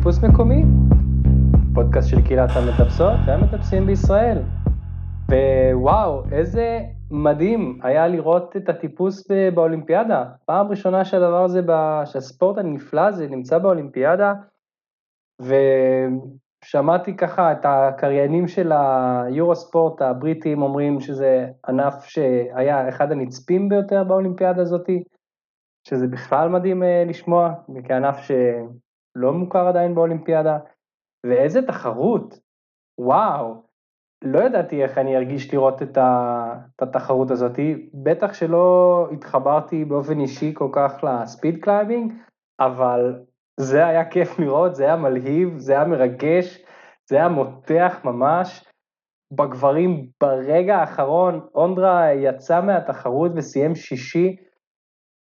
[0.00, 0.62] טיפוס מקומי,
[1.74, 4.42] פודקאסט של קהילת המטפסות והמטפסים בישראל.
[5.72, 6.80] ווואו, איזה
[7.10, 10.24] מדהים היה לראות את הטיפוס באולימפיאדה.
[10.44, 11.60] פעם ראשונה שהדבר הזה,
[12.04, 14.32] שהספורט הנפלא הזה נמצא באולימפיאדה,
[15.40, 24.62] ושמעתי ככה את הקריינים של היורו-ספורט הבריטים אומרים שזה ענף שהיה אחד הנצפים ביותר באולימפיאדה
[24.62, 25.02] הזאתי.
[25.88, 27.52] שזה בכלל מדהים אה, לשמוע,
[27.84, 28.16] כענף
[29.18, 30.58] שלא מוכר עדיין באולימפיאדה,
[31.26, 32.38] ואיזה תחרות,
[32.98, 33.62] וואו,
[34.24, 37.58] לא ידעתי איך אני ארגיש לראות את, ה, את התחרות הזאת,
[37.94, 42.12] בטח שלא התחברתי באופן אישי כל כך ל speed climbing,
[42.60, 43.24] אבל
[43.60, 46.64] זה היה כיף לראות, זה היה מלהיב, זה היה מרגש,
[47.08, 48.66] זה היה מותח ממש.
[49.32, 54.36] בגברים ברגע האחרון, אונדרה יצא מהתחרות וסיים שישי,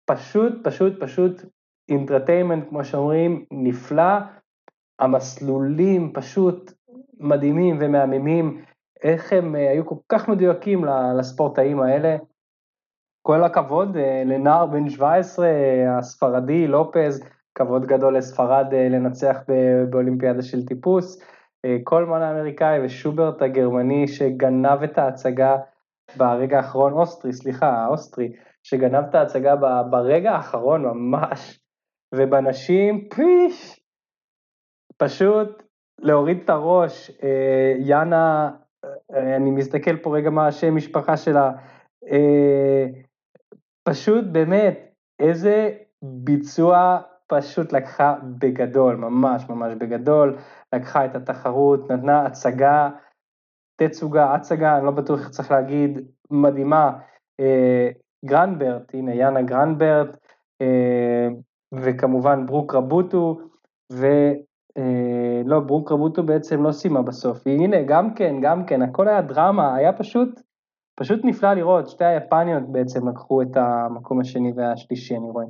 [0.09, 1.41] פשוט, פשוט, פשוט
[1.89, 4.19] אינטרטיימנט, כמו שאומרים, נפלא.
[4.99, 6.71] המסלולים פשוט
[7.19, 8.61] מדהימים ומהממים,
[9.03, 10.85] איך הם אה, היו כל כך מדויקים
[11.19, 12.17] לספורטאים האלה.
[13.21, 15.47] כל הכבוד אה, לנער בן 17,
[15.97, 17.23] הספרדי, לופז,
[17.55, 19.37] כבוד גדול לספרד אה, לנצח
[19.89, 21.23] באולימפיאדה של טיפוס.
[21.83, 25.57] קולמן האמריקאי ושוברט הגרמני שגנב את ההצגה
[26.17, 28.31] ברגע האחרון, אוסטרי, סליחה, האוסטרי,
[28.63, 29.55] שגנב את ההצגה
[29.89, 31.59] ברגע האחרון ממש,
[32.15, 33.79] ובנשים, פיש,
[34.97, 35.63] פשוט
[35.99, 38.51] להוריד את הראש, אה, יאנה,
[38.85, 41.51] אה, אני מסתכל פה רגע מה השם משפחה שלה,
[42.11, 42.85] אה,
[43.83, 44.79] פשוט באמת,
[45.19, 45.69] איזה
[46.03, 50.37] ביצוע פשוט לקחה בגדול, ממש ממש בגדול,
[50.75, 52.89] לקחה את התחרות, נתנה הצגה,
[53.81, 55.99] תצוגה, הצגה, אני לא בטוח איך צריך להגיד,
[56.31, 56.99] מדהימה,
[58.25, 60.17] גרנברט, הנה יאנה גרנברט,
[60.61, 61.27] אה,
[61.81, 63.39] וכמובן ברוק רבוטו,
[63.91, 69.21] ולא, אה, ברוק רבוטו בעצם לא סיימה בסוף, הנה גם כן, גם כן, הכל היה
[69.21, 70.41] דרמה, היה פשוט,
[70.99, 75.45] פשוט נפלא לראות, שתי היפניות בעצם לקחו את המקום השני והשלישי, אני רואה.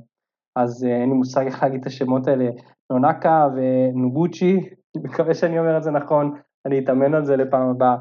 [0.55, 2.49] אז אה, אין לי מושג איך להגיד את השמות האלה,
[2.91, 7.95] נונקה ונובוצ'י, מקווה שאני אומר את זה נכון, אני אתאמן על זה לפעם הבאה.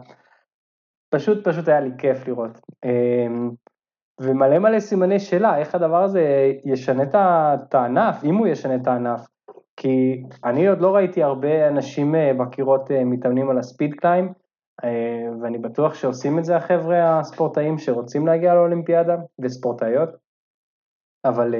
[1.14, 2.60] פשוט פשוט היה לי כיף לראות.
[4.20, 9.26] ומלא מלא סימני שאלה, איך הדבר הזה ישנה את הענף, אם הוא ישנה את הענף.
[9.76, 14.32] כי אני עוד לא ראיתי הרבה אנשים אה, בקירות אה, מתאמנים על הספיד קליים,
[14.84, 20.08] אה, ואני בטוח שעושים את זה החבר'ה הספורטאים שרוצים להגיע לאולימפיאדה, וספורטאיות.
[21.24, 21.54] אבל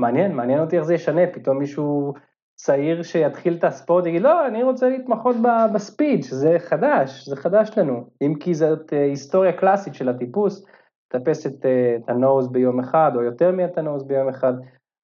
[0.00, 2.14] מעניין, מעניין אותי איך זה ישנה, פתאום מישהו
[2.54, 5.36] צעיר שיתחיל את הספורט יגיד, לא, אני רוצה להתמחות
[5.74, 8.04] בספיד, שזה חדש, זה חדש לנו.
[8.22, 10.66] אם כי זאת היסטוריה קלאסית של הטיפוס,
[11.14, 14.52] לטפס את, אה, את הנוז ביום אחד, או יותר מאת הנוז ביום אחד.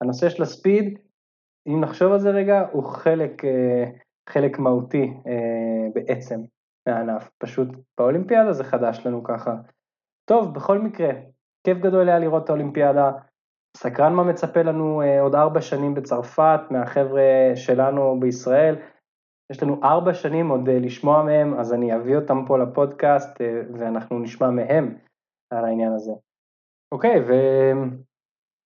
[0.00, 0.99] הנושא של הספיד,
[1.69, 3.84] אם נחשוב על זה רגע, הוא חלק, אה,
[4.28, 6.41] חלק מהותי אה, בעצם
[6.89, 7.31] מהענף.
[7.39, 7.69] פשוט
[7.99, 9.55] באולימפיאדה זה חדש לנו ככה.
[10.25, 11.11] טוב, בכל מקרה,
[11.66, 13.12] כיף גדול היה לראות את האולימפיאדה.
[13.77, 18.77] סקרן מה מצפה לנו עוד ארבע שנים בצרפת, מהחבר'ה שלנו בישראל.
[19.53, 23.41] יש לנו ארבע שנים עוד לשמוע מהם, אז אני אביא אותם פה לפודקאסט
[23.78, 24.97] ואנחנו נשמע מהם.
[25.51, 26.12] על העניין הזה.
[26.93, 27.21] אוקיי,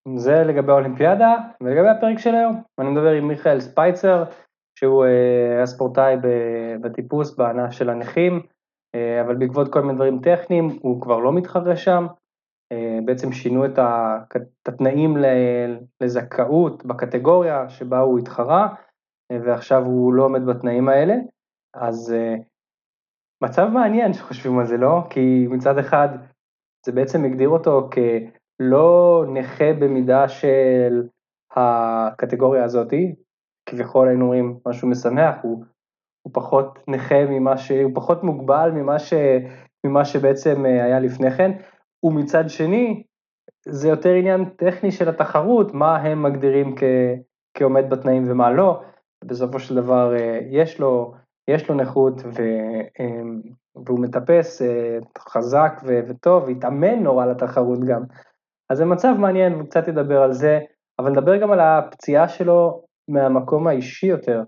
[0.07, 4.25] וזה לגבי האולימפיאדה, ולגבי הפרק של היום, אני מדבר עם מיכאל ספייצר,
[4.79, 6.17] שהוא היה אה, ספורטאי
[6.81, 8.41] בטיפוס בענף של הנכים,
[8.95, 12.07] אה, אבל בעקבות כל מיני דברים טכניים הוא כבר לא מתחרה שם,
[12.73, 13.79] אה, בעצם שינו את
[14.67, 15.17] התנאים
[16.01, 18.75] לזכאות בקטגוריה שבה הוא התחרה,
[19.33, 21.15] ועכשיו הוא לא עומד בתנאים האלה,
[21.75, 22.15] אז
[23.43, 25.03] מצב מעניין שחושבים על זה, לא?
[25.11, 26.09] כי מצד אחד
[26.87, 31.03] זה בעצם הגדיר אותו כלא נכה במידה של
[31.57, 33.15] הקטגוריה הזאתי,
[33.67, 35.65] כביכול היינו אומרים משהו משמח, הוא,
[36.23, 37.71] הוא פחות נכה ממה ש...
[37.71, 39.15] הוא פחות מוגבל ממה, ש,
[39.87, 41.51] ממה שבעצם אה, היה לפני כן,
[42.05, 43.03] ומצד שני,
[43.67, 46.83] זה יותר עניין טכני של התחרות, מה הם מגדירים כ,
[47.55, 48.83] כעומד בתנאים ומה לא,
[49.25, 51.15] בסופו של דבר אה, יש לו,
[51.49, 52.43] יש לו נכות ו,
[53.01, 53.23] אה,
[53.87, 58.03] והוא מטפס אה, חזק וטוב, והתאמן נורא לתחרות גם.
[58.71, 60.59] אז זה מצב מעניין, והוא קצת ידבר על זה,
[60.99, 64.43] אבל נדבר גם על הפציעה שלו מהמקום האישי יותר,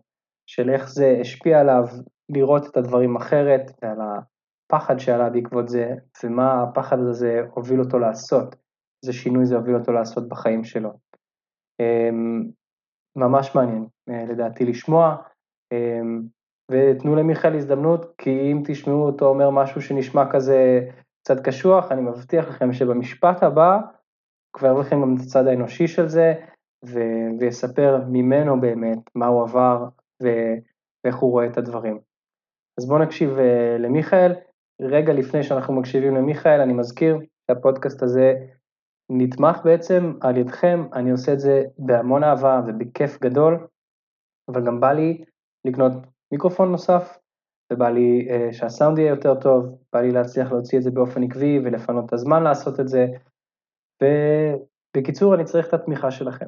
[0.47, 1.85] של איך זה השפיע עליו
[2.29, 5.95] לראות את הדברים אחרת, ועל הפחד שעלה בעקבות זה,
[6.25, 8.57] ומה הפחד הזה הוביל אותו לעשות,
[9.03, 10.91] איזה שינוי זה הוביל אותו לעשות בחיים שלו.
[11.81, 12.43] אמ,
[13.17, 15.17] ממש מעניין, אה, לדעתי, לשמוע.
[16.71, 20.89] ותנו למיכאל הזדמנות, כי אם תשמעו אותו אומר משהו שנשמע כזה
[21.25, 23.79] קצת קשוח, אני מבטיח לכם שבמשפט הבא
[24.53, 26.35] כבר יבוא לכם גם את הצד האנושי של זה,
[26.85, 29.89] ו- ויספר ממנו באמת מה הוא עבר
[30.21, 31.99] ואיך הוא רואה את הדברים.
[32.81, 34.33] אז בואו נקשיב uh, למיכאל.
[34.81, 38.35] רגע לפני שאנחנו מקשיבים למיכאל, אני מזכיר שהפודקאסט הזה
[39.11, 43.67] נתמך בעצם על ידכם, אני עושה את זה בהמון אהבה ובכיף גדול,
[44.49, 45.25] אבל גם בא לי
[45.65, 45.93] לקנות
[46.33, 47.19] מיקרופון נוסף,
[47.73, 51.59] ובא לי uh, שהסאונד יהיה יותר טוב, בא לי להצליח להוציא את זה באופן עקבי
[51.59, 53.07] ולפנות את הזמן לעשות את זה,
[54.03, 56.47] ובקיצור אני צריך את התמיכה שלכם.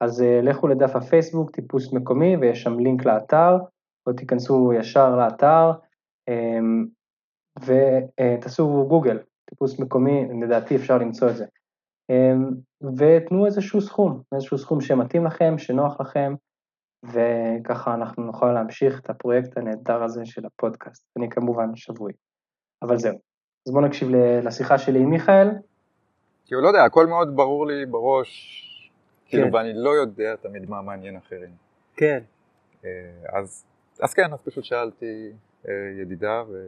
[0.00, 3.56] אז uh, לכו לדף הפייסבוק, טיפוס מקומי, ויש שם לינק לאתר,
[4.06, 5.70] או תיכנסו ישר לאתר,
[6.30, 6.88] um,
[7.60, 9.18] ותעשו גוגל,
[9.50, 11.44] טיפוס מקומי, לדעתי אפשר למצוא את זה.
[12.12, 12.54] Um,
[12.98, 16.34] ותנו איזשהו סכום, איזשהו סכום שמתאים לכם, שנוח לכם,
[17.12, 21.04] וככה אנחנו נוכל להמשיך את הפרויקט הנהדר הזה של הפודקאסט.
[21.18, 22.12] אני כמובן שבוי.
[22.82, 23.18] אבל זהו.
[23.66, 24.08] אז בואו נקשיב
[24.42, 25.48] לשיחה שלי עם מיכאל.
[26.46, 28.60] כאילו, לא יודע, הכל מאוד ברור לי בראש,
[29.26, 29.54] כאילו, כן.
[29.54, 31.50] ואני לא יודע תמיד מה מעניין אחרים.
[31.96, 32.22] כן.
[32.84, 32.90] אה,
[33.28, 33.64] אז,
[34.02, 35.32] אז כן, אז פשוט שאלתי
[35.68, 36.66] אה, ידידה, ו...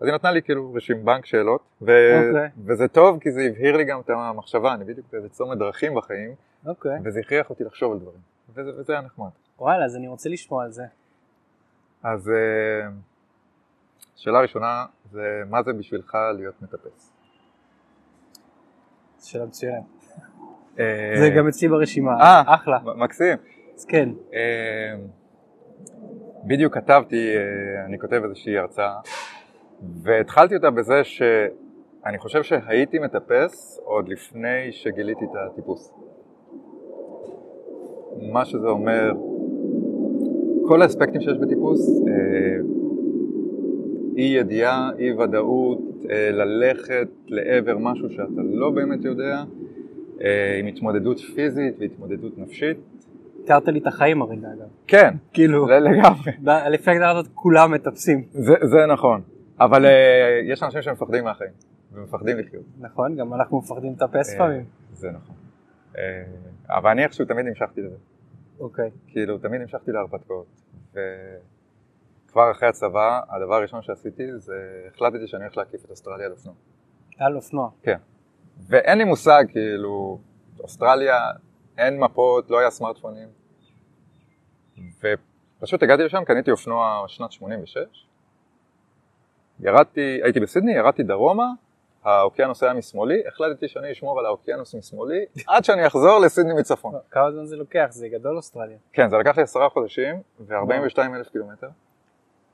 [0.00, 1.86] אז היא נתנה לי כאילו רשים בנק שאלות, ו...
[1.86, 2.28] okay.
[2.28, 2.48] אוקיי.
[2.66, 6.30] וזה טוב כי זה הבהיר לי גם את המחשבה, אני בדיוק באיזה צומת דרכים בחיים,
[6.30, 6.68] okay.
[6.68, 6.98] אוקיי.
[7.04, 8.33] וזה הכריח אותי לחשוב על דברים.
[8.48, 9.28] וזה, וזה היה נחמד.
[9.58, 10.84] וואלה, אז אני רוצה לשמוע על זה.
[12.02, 12.88] אז אה,
[14.16, 17.12] שאלה ראשונה זה מה זה בשבילך להיות מטפס?
[19.22, 19.84] שאלה מצוינת.
[20.78, 22.78] אה, זה גם אצלי ברשימה, אה, אחלה.
[22.96, 23.38] מקסים.
[23.74, 24.08] אז כן.
[26.44, 27.34] בדיוק כתבתי,
[27.86, 29.00] אני כותב איזושהי הרצאה,
[30.02, 35.92] והתחלתי אותה בזה שאני חושב שהייתי מטפס עוד לפני שגיליתי את הטיפוס.
[38.22, 39.12] מה שזה אומר,
[40.66, 42.56] כל האספקטים שיש בטיפוס, אה,
[44.16, 45.78] אי ידיעה, אי ודאות,
[46.10, 49.44] אה, ללכת לעבר משהו שאתה לא באמת יודע,
[50.20, 52.76] אה, עם התמודדות פיזית והתמודדות נפשית.
[53.44, 54.68] תיארת לי את החיים הרגע אגב.
[54.86, 56.32] כן, כאילו, לגמרי.
[56.70, 58.24] לפי הגדרה הזאת כולם מטפסים.
[58.30, 59.20] זה, זה נכון,
[59.60, 59.86] אבל
[60.44, 61.50] יש אנשים שמפחדים מהחיים
[61.92, 62.62] ומפחדים לחיות.
[62.80, 64.64] נכון, גם אנחנו מפחדים לטפס לפעמים.
[64.92, 65.34] זה נכון.
[66.68, 67.96] אבל אני איכשהו תמיד המשכתי לזה.
[68.58, 68.88] אוקיי.
[68.88, 69.12] Okay.
[69.12, 70.46] כאילו, תמיד המשכתי להרפתקאות.
[70.90, 76.54] וכבר אחרי הצבא, הדבר הראשון שעשיתי זה החלטתי שאני הולך להקיף את אוסטרליה על אופנוע.
[77.18, 77.70] על אופנוע?
[77.82, 77.98] כן.
[78.68, 80.18] ואין לי מושג, כאילו,
[80.60, 81.18] אוסטרליה,
[81.78, 83.28] אין מפות, לא היה סמארטפונים.
[85.58, 87.76] ופשוט הגעתי לשם, קניתי אופנוע שנת 86.
[89.60, 91.46] ירדתי, הייתי בסידני, ירדתי דרומה,
[92.04, 96.94] האוקיינוס היה משמאלי, החלטתי שאני אשמור על האוקיינוס משמאלי עד שאני אחזור לסידני מצפון.
[97.10, 97.86] כמה זמן זה לוקח?
[97.90, 98.78] זה גדול אוסטרליה.
[98.92, 101.68] כן, זה לקח לי עשרה חודשים ו-42 אלף קילומטר.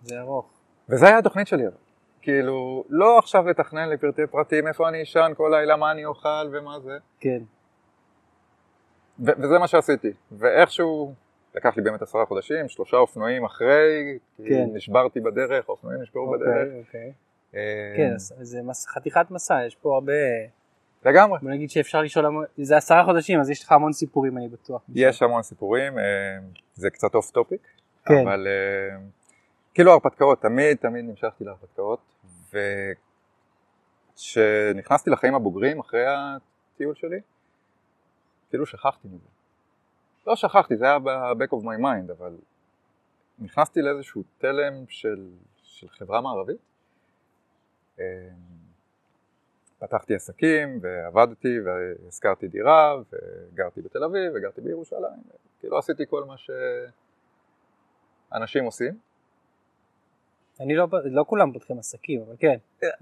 [0.02, 0.50] זה ארוך.
[0.88, 1.64] וזה היה התוכנית שלי.
[2.22, 6.80] כאילו, לא עכשיו לתכנן לפרטי פרטים, איפה אני אשן כל לילה, מה אני אוכל ומה
[6.80, 6.98] זה.
[7.20, 7.42] כן.
[9.18, 10.12] וזה מה שעשיתי.
[10.32, 11.14] ואיכשהו,
[11.54, 14.18] לקח לי באמת עשרה חודשים, שלושה אופנועים אחרי,
[14.48, 14.66] כן.
[14.72, 16.86] נשברתי בדרך, האופנועים נשברו אוקיי, בדרך.
[16.86, 17.12] אוקיי.
[17.52, 20.12] כן, זה חתיכת מסע, יש פה הרבה...
[21.04, 21.38] לגמרי.
[21.42, 24.82] בוא נגיד שאפשר לשאול, זה עשרה חודשים, אז יש לך המון סיפורים, אני בטוח.
[24.94, 26.04] יש המון סיפורים, אה,
[26.74, 27.60] זה קצת off topic,
[28.04, 28.14] כן.
[28.22, 28.96] אבל אה,
[29.74, 32.00] כאילו הרפתקאות, תמיד תמיד נמשכתי להרפתקאות,
[34.16, 37.20] וכשנכנסתי לחיים הבוגרים אחרי הטיול שלי,
[38.50, 39.28] כאילו שכחתי מזה.
[40.26, 42.36] לא שכחתי, זה היה ב-back of my mind, אבל
[43.38, 45.28] נכנסתי לאיזשהו תלם של,
[45.62, 46.69] של חברה מערבית, אמ,
[49.78, 55.22] פתחתי עסקים ועבדתי והזכרתי דירה וגרתי בתל אביב וגרתי בירושלים,
[55.60, 56.34] כאילו עשיתי כל מה
[58.30, 58.98] שאנשים עושים.
[60.60, 62.56] אני לא, לא כולם פותחים עסקים, אבל כן.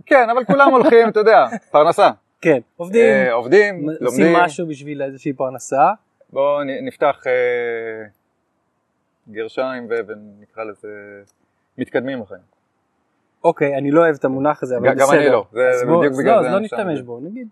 [0.06, 2.10] כן, אבל כולם הולכים, אתה יודע, פרנסה.
[2.40, 4.06] כן, עובדים, אה, עובדים, לומדים.
[4.06, 5.92] עושים משהו בשביל איזושהי פרנסה.
[6.30, 8.06] בואו נפתח אה,
[9.30, 11.22] גרשיים ונקרא לזה
[11.78, 12.57] מתקדמים בחיים.
[13.44, 15.06] אוקיי, אני לא אוהב את המונח הזה, אבל בסדר.
[15.06, 16.48] גם אני לא, זה בדיוק בגלל לא, זה.
[16.48, 17.48] אז לא נשתמש בו, נגיד.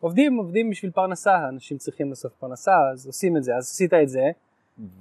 [0.00, 4.08] עובדים, עובדים בשביל פרנסה, אנשים צריכים בסוף פרנסה, אז עושים את זה, אז עשית את
[4.08, 4.30] זה,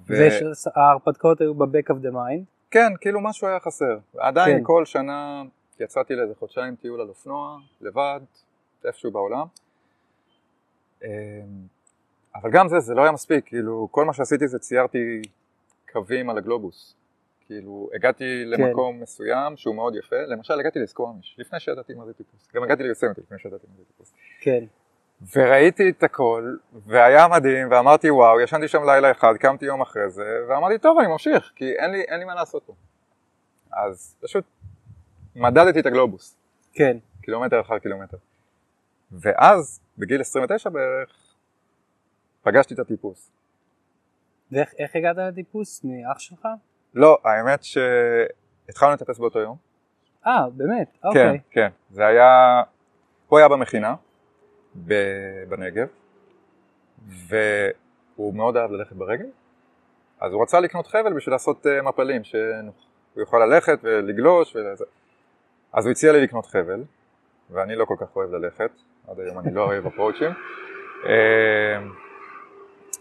[0.08, 2.44] וההרפתקאות היו ב-back of the mind.
[2.72, 3.98] כן, כאילו משהו היה חסר.
[4.18, 4.64] עדיין כן.
[4.64, 5.44] כל שנה
[5.80, 8.20] יצאתי לאיזה חודשיים טיול על אופנוע, לבד,
[8.86, 9.46] איפשהו בעולם.
[11.04, 11.10] אמ,
[12.36, 15.22] אבל גם זה, זה לא היה מספיק, כאילו כל מה שעשיתי זה ציירתי
[15.92, 16.96] קווים על הגלובוס.
[17.48, 18.62] כאילו, הגעתי כן.
[18.62, 22.84] למקום מסוים שהוא מאוד יפה, למשל הגעתי לסקוואמיש, לפני שידעתי מה זה טיפוס, גם הגעתי
[22.84, 24.14] ליוסמתי לפני שידעתי מה זה טיפוס.
[24.42, 24.64] כן.
[25.36, 30.40] וראיתי את הכל, והיה מדהים, ואמרתי וואו, ישנתי שם לילה אחד, קמתי יום אחרי זה,
[30.50, 32.74] ואמרתי טוב, אני ממשיך, כי אין לי, אין לי מה לעשות פה.
[33.72, 34.46] אז פשוט
[35.36, 36.38] מדדתי את הגלובוס.
[36.74, 36.98] כן.
[37.22, 38.18] קילומטר אחר קילומטר.
[39.12, 41.36] ואז, בגיל 29 בערך,
[42.44, 43.32] פגשתי את הטיפוס.
[44.52, 45.84] ואיך הגעת לטיפוס?
[45.84, 46.48] מאח שלך?
[46.98, 49.56] לא, האמת שהתחלנו לטפס באותו יום.
[50.28, 50.88] אה, באמת?
[51.02, 51.40] כן, אוקיי.
[51.52, 51.70] כן.
[51.90, 52.62] זה היה...
[53.28, 53.96] הוא היה במכינה
[55.50, 55.88] בנגב,
[57.08, 59.26] והוא מאוד אהב ללכת ברגל,
[60.20, 62.42] אז הוא רצה לקנות חבל בשביל לעשות אה, מפלים, שהוא
[63.16, 64.86] יוכל ללכת ולגלוש וזה.
[65.74, 66.84] אז הוא הציע לי לקנות חבל,
[67.50, 68.72] ואני לא כל כך אוהב ללכת,
[69.08, 70.32] עד היום אני לא אוהב אפרוצ'ים.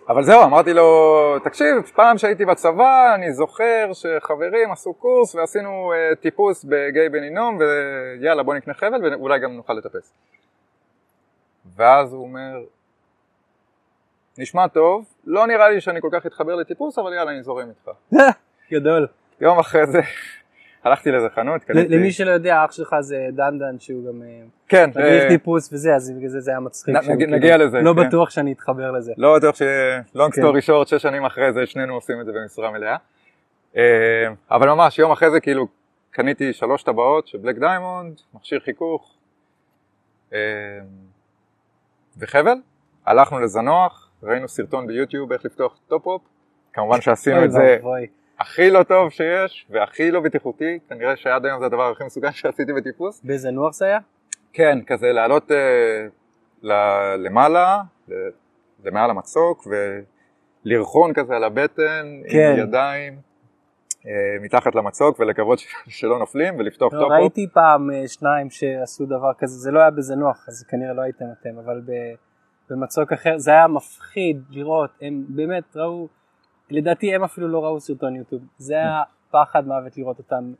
[0.09, 6.17] אבל זהו, אמרתי לו, תקשיב, פעם שהייתי בצבא, אני זוכר שחברים עשו קורס ועשינו uh,
[6.17, 10.13] טיפוס בגיא בן הינום, ויאללה בוא נקנה חבל ואולי גם נוכל לטפס.
[11.77, 12.63] ואז הוא אומר,
[14.39, 17.91] נשמע טוב, לא נראה לי שאני כל כך אתחבר לטיפוס, אבל יאללה, אני זורם איתך.
[18.73, 19.07] גדול.
[19.41, 20.01] יום אחרי זה
[20.87, 21.89] הלכתי לאיזה חנות, קניתי...
[21.97, 24.29] למי שלא יודע, אח שלך זה דנדן, שהוא גם אה,
[24.69, 26.95] כן, מדריך אה, טיפוס וזה, אז בגלל זה זה היה מצחיק.
[26.97, 28.09] נגיע- כאילו- נגיע לזה, לא כן.
[28.09, 29.13] בטוח שאני אתחבר לזה.
[29.17, 29.63] לא בטוח ש...
[30.17, 30.43] long כן.
[30.43, 32.97] story short, שש שנים אחרי זה שנינו עושים את זה במשרה מלאה.
[33.77, 33.83] אה,
[34.51, 35.67] אבל ממש, יום אחרי זה כאילו
[36.11, 39.15] קניתי שלוש טבעות של Black Diamond, מכשיר חיכוך
[42.19, 42.57] וחבל.
[43.07, 46.21] הלכנו לזנוח, ראינו סרטון ביוטיוב איך לפתוח top-rope.
[46.73, 47.79] כמובן שעשינו את זה.
[48.39, 52.73] הכי לא טוב שיש והכי לא בטיחותי, כנראה שעד היום זה הדבר הכי מסוכן שעשיתי
[52.73, 53.21] בטיפוס.
[53.25, 53.99] בזנוח זה היה?
[54.53, 56.07] כן, כזה לעלות אה,
[56.63, 58.13] ל- למעלה, ל-
[58.85, 59.67] למעל המצוק,
[60.65, 62.53] ולגחון כזה על הבטן, כן.
[62.53, 63.19] עם ידיים,
[64.07, 64.11] אה,
[64.43, 65.59] מתחת למצוק, ולקוות
[65.99, 67.21] שלא נופלים, ולפתוח לא, top-rope.
[67.21, 71.25] ראיתי פעם אה, שניים שעשו דבר כזה, זה לא היה בזנוח, אז כנראה לא הייתם
[71.41, 72.15] אתם, אבל ב-
[72.71, 76.09] במצוק אחר זה היה מפחיד לראות, הם באמת ראו,
[76.71, 80.53] לדעתי הם אפילו לא ראו סרטון יוטיוב, זה היה פחד מוות לראות אותם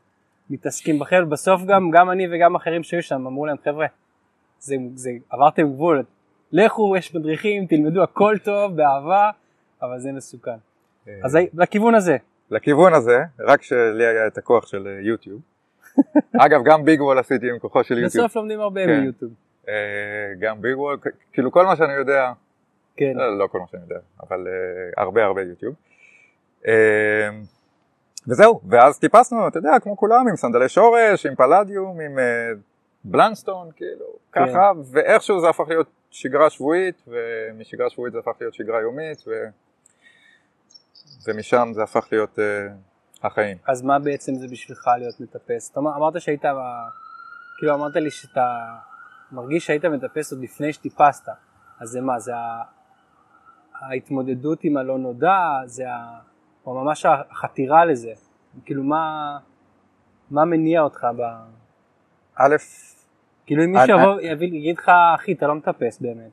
[0.49, 3.87] מתעסקים בחבל, בסוף גם, גם אני וגם אחרים שהיו שם אמרו להם חבר'ה,
[4.59, 6.03] זה, זה, עברתם גבול,
[6.51, 9.29] לכו, יש מדריכים, תלמדו הכל טוב, באהבה,
[9.81, 10.51] אבל זה מסוכן.
[11.07, 12.17] אה, אז לכיוון הזה,
[12.51, 15.41] לכיוון הזה, רק שלי היה את הכוח של אה, יוטיוב.
[16.45, 18.25] אגב, גם ביג וול עשיתי עם כוחו של יוטיוב.
[18.25, 18.99] בסוף לומדים הרבה כן.
[18.99, 19.31] מיוטיוב.
[19.69, 19.73] אה,
[20.39, 20.97] גם ביג וול,
[21.33, 22.31] כאילו כל מה שאני יודע,
[22.97, 23.13] כן.
[23.15, 25.75] לא, לא כל מה שאני יודע, אבל uh, הרבה הרבה יוטיוב.
[26.63, 26.67] Uh,
[28.27, 32.21] וזהו, ואז טיפסנו, אתה יודע, כמו כולם, עם סנדלי שורש, עם פלדיום, עם uh,
[33.03, 34.47] בלנסטון, כאילו, כן.
[34.49, 39.31] ככה, ואיכשהו זה הפך להיות שגרה שבועית, ומשגרה שבועית זה הפך להיות שגרה יומית, ו...
[41.27, 42.41] ומשם זה הפך להיות uh,
[43.23, 43.57] החיים.
[43.67, 45.71] אז מה בעצם זה בשבילך להיות מטפס?
[45.71, 46.89] אתה אמר- אמרת שהיית, ב-
[47.57, 48.55] כאילו אמרת לי שאתה
[49.31, 51.29] מרגיש שהיית מטפס עוד לפני שטיפסת,
[51.79, 52.31] אז זה מה, זה
[53.81, 56.19] ההתמודדות עם הלא נודע, זה ה...
[56.67, 58.11] או ממש החתירה לזה,
[58.65, 59.37] כאילו מה,
[60.31, 61.21] מה מניע אותך ב...
[62.35, 62.55] א',
[63.45, 66.31] כאילו אם אני- מישהו יבוא, יביא, יגיד לך, אחי, אתה לא מטפס באמת,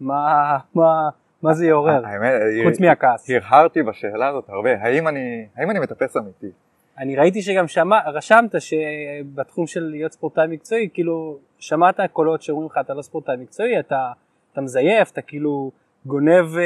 [0.00, 1.08] מה, מה,
[1.42, 2.06] מה זה יעורר?
[2.06, 2.32] האמת,
[2.66, 3.30] חוץ מהכעס.
[3.30, 6.50] הרהרתי בשאלה הזאת הרבה, האם אני, האם אני מטפס אמיתי?
[6.98, 12.78] אני ראיתי שגם שמע, רשמת שבתחום של להיות ספורטאי מקצועי, כאילו שמעת קולות שאומרים לך
[12.80, 14.12] אתה לא ספורטאי מקצועי, אתה,
[14.52, 15.70] אתה מזייף, אתה כאילו
[16.06, 16.62] גונב אה,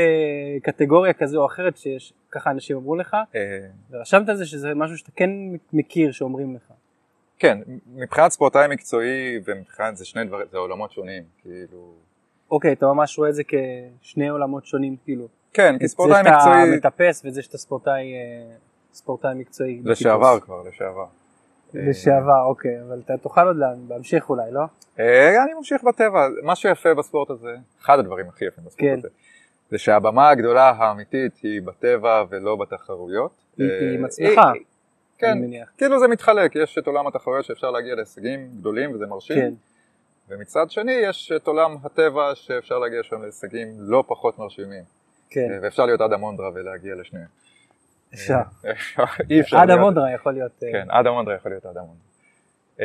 [0.62, 3.59] קטגוריה כזו או אחרת שיש, ככה אנשים אמרו לך, אה,
[3.90, 5.30] ורשמת על זה שזה משהו שאתה כן
[5.73, 6.62] מכיר שאומרים לך.
[7.38, 7.59] כן,
[7.94, 11.92] מבחינת ספורטאי מקצועי ומבחינת זה שני דברים, זה עולמות שונים, כאילו...
[12.50, 13.42] אוקיי, אתה ממש רואה את זה
[14.02, 15.28] כשני עולמות שונים, כאילו.
[15.52, 16.76] כן, כי את ספורטאי זה שאתה מקצועי...
[16.76, 18.54] מטפס ואת זה שאתה ספורטאי, אה,
[18.92, 19.80] ספורטאי מקצועי.
[19.85, 20.40] לשעבר.
[20.40, 21.06] כבר, לשעבר.
[21.75, 24.61] לשעבר, אוקיי, אבל אתה תוכל עוד לה- להמשיך אולי, לא?
[24.99, 28.99] אה, אני ממשיך בטבע, מה שיפה בספורט הזה, אחד הדברים הכי יפים בספורט כן.
[28.99, 29.09] הזה,
[29.70, 33.30] זה שהבמה הגדולה האמיתית היא בטבע ולא בתחרויות.
[33.58, 34.52] היא- אה, מצליחה,
[35.18, 35.38] כן.
[35.78, 39.54] כאילו זה מתחלק, יש את עולם התחרויות שאפשר להגיע להישגים גדולים וזה מרשים, כן.
[40.28, 44.84] ומצד שני יש את עולם הטבע שאפשר להגיע שם להישגים לא פחות מרשימים,
[45.30, 47.26] כן, אה, ואפשר להיות עד המונדרה ולהגיע לשניהם.
[48.14, 48.34] אפשר.
[49.30, 49.56] אי אפשר.
[49.56, 50.52] עד המונדרה יכול להיות...
[50.62, 52.04] אה, כן, עד המונדרה יכול להיות עד המונדרה.
[52.80, 52.84] אמ,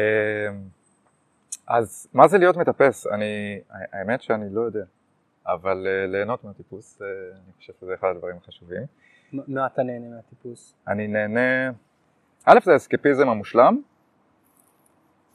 [1.68, 3.08] אז מה זה להיות מטפס?
[3.08, 3.60] אני,
[3.94, 4.84] האמת שאני לא יודע,
[5.48, 8.84] אבל אה, ליהנות מהטיפוס, אה, אני חושב שזה אחד הדברים החשובים.
[9.34, 10.76] מה אתה נהנה מהטיפוס?
[10.88, 11.72] אני נהנה,
[12.46, 13.82] א' זה האסקפיזם המושלם,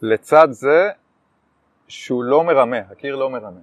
[0.02, 0.90] לצד זה
[1.88, 3.61] שהוא לא מרמה, הקיר לא מרמה.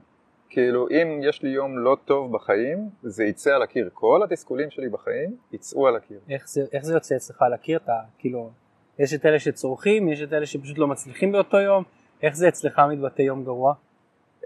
[0.50, 3.90] כאילו אם יש לי יום לא טוב בחיים, זה יצא על הקיר.
[3.94, 6.20] כל התסכולים שלי בחיים יצאו על הקיר.
[6.30, 7.94] איך זה, איך זה יוצא אצלך להכיר את ה...
[8.18, 8.52] כאילו,
[9.00, 11.84] יש את אלה שצורכים, יש את אלה שפשוט לא מצליחים באותו יום,
[12.22, 13.74] איך זה אצלך מתבטא יום גרוע?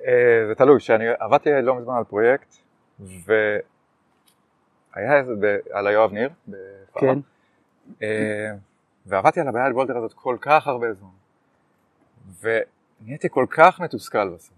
[0.07, 2.55] אה, זה תלוי, שאני עבדתי לא מזמן על פרויקט,
[2.99, 3.59] והיה
[4.95, 7.19] איזה, ב- על היואב ניר, בפעם, כן.
[8.05, 8.51] אה,
[9.05, 11.09] ועבדתי על הבעיה בולדר הזאת כל כך הרבה זמן,
[12.41, 14.53] ונהייתי כל כך מתוסכל בסוף,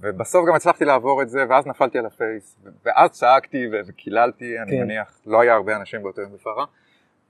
[0.00, 4.82] ובסוף גם הצלחתי לעבור את זה, ואז נפלתי על הפייס, ואז צעקתי וקיללתי, אני כן.
[4.82, 6.64] מניח, לא היה הרבה אנשים באותו יום בפרה,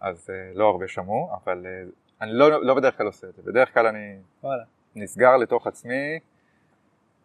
[0.00, 3.42] אז uh, לא הרבה שמעו, אבל uh, אני לא, לא בדרך כלל עושה את זה,
[3.42, 4.62] בדרך כלל אני וואלה.
[4.96, 6.18] נסגר לתוך עצמי,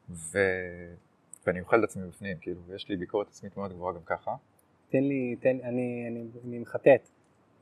[0.09, 0.39] ו...
[1.47, 4.31] ואני אוכל את עצמי בפנים, כאילו, יש לי ביקורת עצמית מאוד גבוהה גם ככה.
[4.89, 7.09] תן לי, תן, אני, אני, אני מחטט.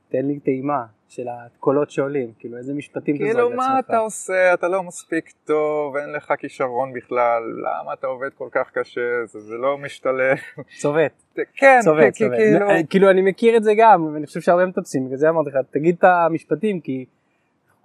[0.08, 3.88] תן לי טעימה של הקולות שעולים, כאילו איזה משפטים כאילו, תזרוק מה לעצמך.
[3.88, 4.54] אתה עושה?
[4.54, 9.26] אתה לא מספיק טוב, אין לך כישרון בכלל, למה אתה עובד כל כך קשה?
[9.26, 10.36] זה, זה לא משתלם.
[10.80, 11.22] צובט,
[11.54, 12.36] כן, צובט, צובט.
[12.36, 12.66] כאילו...
[12.90, 15.94] כאילו אני מכיר את זה גם, ואני חושב שהרבה מטפסים, בגלל זה אמרתי לך, תגיד
[15.98, 17.04] את המשפטים, כי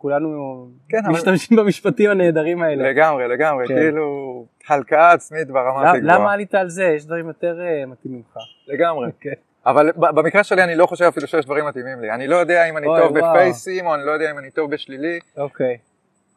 [0.01, 2.89] כולנו כן, אבל- משתמשים במשפטים הנהדרים האלה.
[2.89, 3.73] לגמרי, לגמרי, כן.
[3.75, 6.17] כאילו, הלקאה עצמית ברמה הכי גבוהה.
[6.19, 6.83] למה עלית על זה?
[6.83, 8.37] יש דברים יותר אה, מתאימים לך.
[8.67, 9.09] לגמרי.
[9.21, 9.33] כן.
[9.65, 12.11] אבל במקרה שלי אני לא חושב אפילו שיש דברים מתאימים לי.
[12.11, 13.33] אני לא יודע אם אני אוי, טוב וואו.
[13.33, 15.77] בפייסים, או אני לא יודע אם אני טוב בשלילי, אוקיי.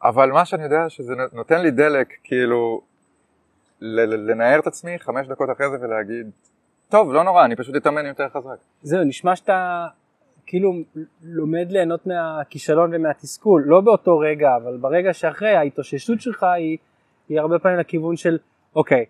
[0.03, 2.81] אבל מה שאני יודע שזה נות- נותן לי דלק, כאילו,
[3.81, 6.29] לנער את עצמי חמש דקות אחרי זה ולהגיד,
[6.89, 8.55] טוב, לא נורא, אני פשוט אתאמן יותר חזק.
[8.81, 9.87] זהו, נשמע שאתה
[10.45, 10.73] כאילו
[11.23, 16.77] לומד ליהנות מהכישלון ומהתסכול, לא באותו רגע, אבל ברגע שאחרי ההתאוששות שלך היא,
[17.29, 18.37] היא הרבה פעמים לכיוון של,
[18.75, 19.05] אוקיי,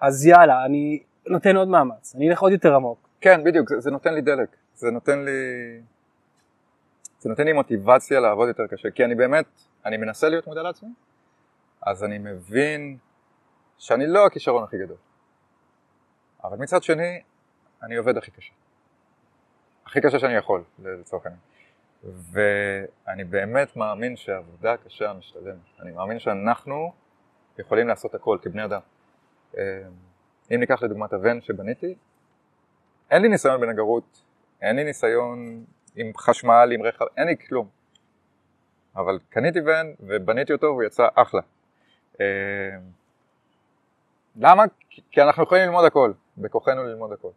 [0.00, 3.08] אז יאללה, אני נותן עוד מאמץ, אני אלך עוד יותר עמוק.
[3.20, 4.48] כן, בדיוק, זה, זה נותן לי דלק.
[4.74, 5.32] זה נותן לי...
[7.18, 9.46] זה נותן לי מוטיבציה לעבוד יותר קשה, כי אני באמת,
[9.86, 10.88] אני מנסה להיות מודע לעצמי,
[11.82, 12.96] אז אני מבין
[13.78, 14.96] שאני לא הכישרון הכי גדול.
[16.44, 17.22] אבל מצד שני,
[17.82, 18.52] אני עובד הכי קשה.
[19.92, 21.40] הכי קשה שאני יכול, לצורך העניין.
[22.32, 25.56] ואני באמת מאמין שעבודה קשה משתלמת.
[25.80, 26.92] אני מאמין שאנחנו
[27.58, 28.80] יכולים לעשות הכל כבני אדם.
[29.56, 29.82] אה,
[30.54, 31.94] אם ניקח לדוגמת הוון שבניתי,
[33.10, 34.24] אין לי ניסיון בנגרות,
[34.62, 35.64] אין לי ניסיון
[35.96, 37.68] עם חשמל, עם רכב, אין לי כלום.
[38.96, 41.40] אבל קניתי ון ובניתי אותו והוא יצא אחלה.
[42.20, 42.26] אה,
[44.36, 44.64] למה?
[45.10, 47.30] כי אנחנו יכולים ללמוד הכל, בכוחנו ללמוד הכל.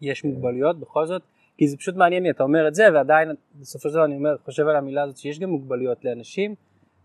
[0.00, 1.22] יש מוגבלויות בכל זאת,
[1.62, 3.28] כי זה פשוט מעניין לי, אתה אומר את זה, ועדיין
[3.60, 6.54] בסופו של דבר אני אומר, חושב על המילה הזאת שיש גם מוגבלויות לאנשים.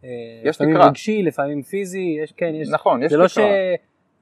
[0.03, 0.09] אה,
[0.43, 0.87] יש לפעמים תקרה.
[0.87, 3.45] רגשי, לפעמים פיזי, יש, כן, יש, נכון, יש זה לא תקרה.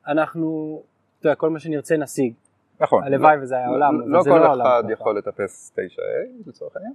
[0.07, 0.81] שאנחנו,
[1.19, 2.33] אתה יודע, כל מה שנרצה נשיג.
[2.79, 3.03] נכון.
[3.03, 4.93] הלוואי לא- וזה היה לא- העולם, אבל לא זה כל לא העולם אחד ככה.
[4.93, 6.01] יכול לטפס 9A
[6.49, 6.93] לצורך העניין,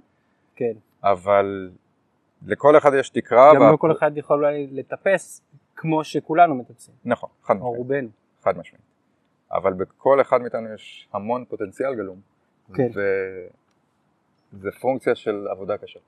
[0.55, 0.73] כן.
[1.03, 1.71] אבל
[2.47, 3.51] לכל אחד יש תקרה.
[3.55, 5.41] גם וה- לא כל אחד יכול אולי לטפס
[5.75, 7.77] כמו שכולנו מטפסים, נכון, חד או משמעית.
[7.77, 8.07] רובנו.
[8.43, 8.85] חד משמעית.
[9.51, 12.30] אבל בכל אחד מאיתנו יש המון פוטנציאל גלום.
[12.73, 12.87] כן.
[14.53, 15.99] וזה פונקציה של עבודה קשה.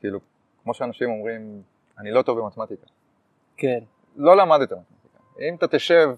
[0.00, 0.18] כאילו,
[0.62, 1.62] כמו שאנשים אומרים,
[1.98, 2.86] אני לא טוב במתמטיקה.
[3.56, 3.78] כן.
[4.16, 5.18] לא למדת מתמטיקה.
[5.48, 6.10] אם אתה תשב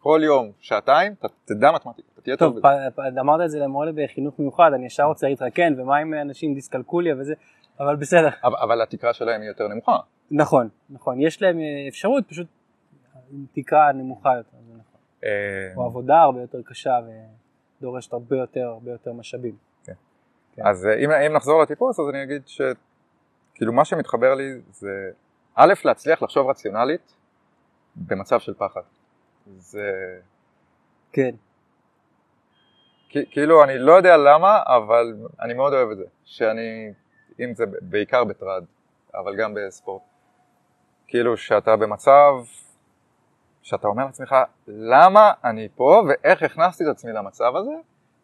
[0.00, 2.90] כל יום שעתיים, אתה תדע מתמטיקה, אתה תהיה טוב טוב, בזה.
[2.96, 6.54] פ- אמרת את זה למורה בחינוך מיוחד, אני ישר רוצה להתרקן, ומה עם אנשים עם
[6.54, 7.34] דיסקלקוליה וזה,
[7.80, 8.28] אבל בסדר.
[8.44, 9.96] אבל, אבל התקרה שלהם היא יותר נמוכה.
[10.30, 12.46] נכון, נכון, יש להם אה, אפשרות, פשוט
[13.52, 15.00] תקרה נמוכה יותר, זה נכון.
[15.24, 15.30] אה,
[15.76, 16.98] או עבודה הרבה יותר קשה
[17.82, 19.56] ודורשת הרבה יותר, הרבה יותר משאבים.
[19.84, 19.92] כן.
[20.64, 25.10] אז אה, אם, אם נחזור לטיפוס, אז אני אגיד שכאילו מה שמתחבר לי זה
[25.54, 27.14] א', להצליח לחשוב רציונלית
[27.96, 28.80] במצב של פחד.
[29.56, 29.90] זה
[31.12, 31.34] כן,
[33.08, 36.04] כאילו אני לא יודע למה, אבל אני מאוד אוהב את זה.
[36.24, 36.92] שאני,
[37.40, 38.64] אם זה בעיקר בטרד,
[39.14, 40.02] אבל גם בספורט.
[41.06, 42.34] כאילו שאתה במצב
[43.62, 44.34] שאתה אומר לעצמך,
[44.66, 47.74] למה אני פה ואיך הכנסתי את עצמי למצב הזה?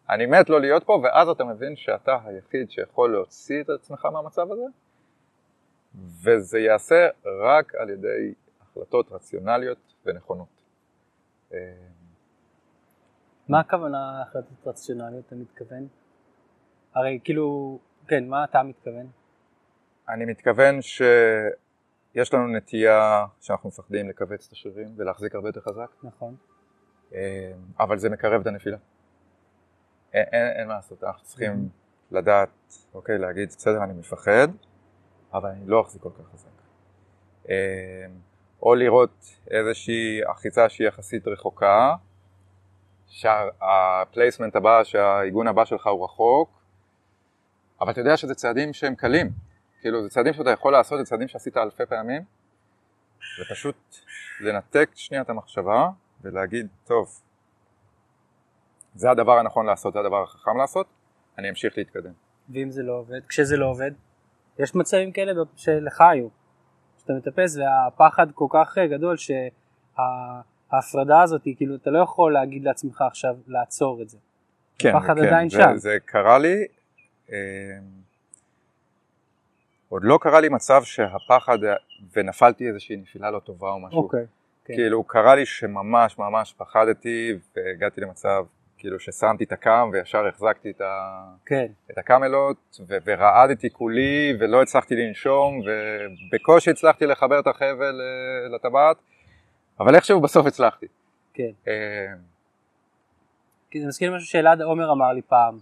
[0.09, 4.51] אני מת לא להיות פה, ואז אתה מבין שאתה היחיד שיכול להוציא את עצמך מהמצב
[4.51, 4.65] הזה,
[6.23, 7.07] וזה ייעשה
[7.43, 10.63] רק על ידי החלטות רציונליות ונכונות.
[13.49, 15.87] מה הכוונה החלטות רציונליות, אתה מתכוון?
[16.95, 19.07] הרי כאילו, כן, מה אתה מתכוון?
[20.09, 20.81] אני מתכוון
[22.13, 26.35] שיש לנו נטייה שאנחנו מפחדים לכווץ את השרירים ולהחזיק הרבה יותר חזק, נכון.
[27.13, 28.77] אה, אבל זה מקרב את הנפילה.
[30.13, 31.69] אין, אין, אין מה לעשות, אנחנו צריכים
[32.11, 32.49] לדעת,
[32.93, 34.47] אוקיי, להגיד, בסדר, אני מפחד,
[35.33, 36.49] אבל אני לא אחזיק כל כך חזק.
[37.49, 38.05] אה,
[38.61, 41.95] או לראות איזושהי אחיזה שהיא יחסית רחוקה,
[43.07, 46.49] שה placement הבא, שהעיגון הבא שלך הוא רחוק,
[47.81, 49.31] אבל אתה יודע שזה צעדים שהם קלים.
[49.81, 52.21] כאילו, זה צעדים שאתה יכול לעשות, זה צעדים שעשית אלפי פעמים,
[53.41, 53.75] ופשוט
[54.41, 55.89] לנתק שנייה את המחשבה
[56.21, 57.21] ולהגיד, טוב,
[58.95, 60.87] זה הדבר הנכון לעשות, זה הדבר החכם לעשות,
[61.37, 62.11] אני אמשיך להתקדם.
[62.49, 63.91] ואם זה לא עובד, כשזה לא עובד,
[64.59, 66.27] יש מצבים כאלה שלך היו,
[66.99, 73.35] שאתה מטפס והפחד כל כך גדול שההפרדה הזאת, כאילו אתה לא יכול להגיד לעצמך עכשיו
[73.47, 74.17] לעצור את זה.
[74.79, 75.77] הפחד עדיין זה, שם.
[75.77, 76.65] זה קרה לי,
[77.31, 77.37] אה,
[79.89, 81.57] עוד לא קרה לי מצב שהפחד,
[82.15, 84.25] ונפלתי איזושהי נפילה לא טובה או משהו, אוקיי.
[84.65, 84.73] כן.
[84.73, 88.45] כאילו קרה לי שממש ממש פחדתי והגעתי למצב
[88.77, 91.21] כאילו ששמתי את הקאם וישר החזקתי את, ה...
[91.45, 91.65] כן.
[91.91, 92.97] את הקאמלות ו...
[93.05, 98.97] ורעדתי כולי ולא הצלחתי לנשום ובקושי הצלחתי לחבר את החבל אה, לטבעת
[99.79, 100.85] אבל איכשהו בסוף הצלחתי.
[101.33, 101.51] כן.
[101.67, 102.13] אה...
[103.71, 105.59] כי זה מזכיר משהו שאלעד עומר אמר לי פעם.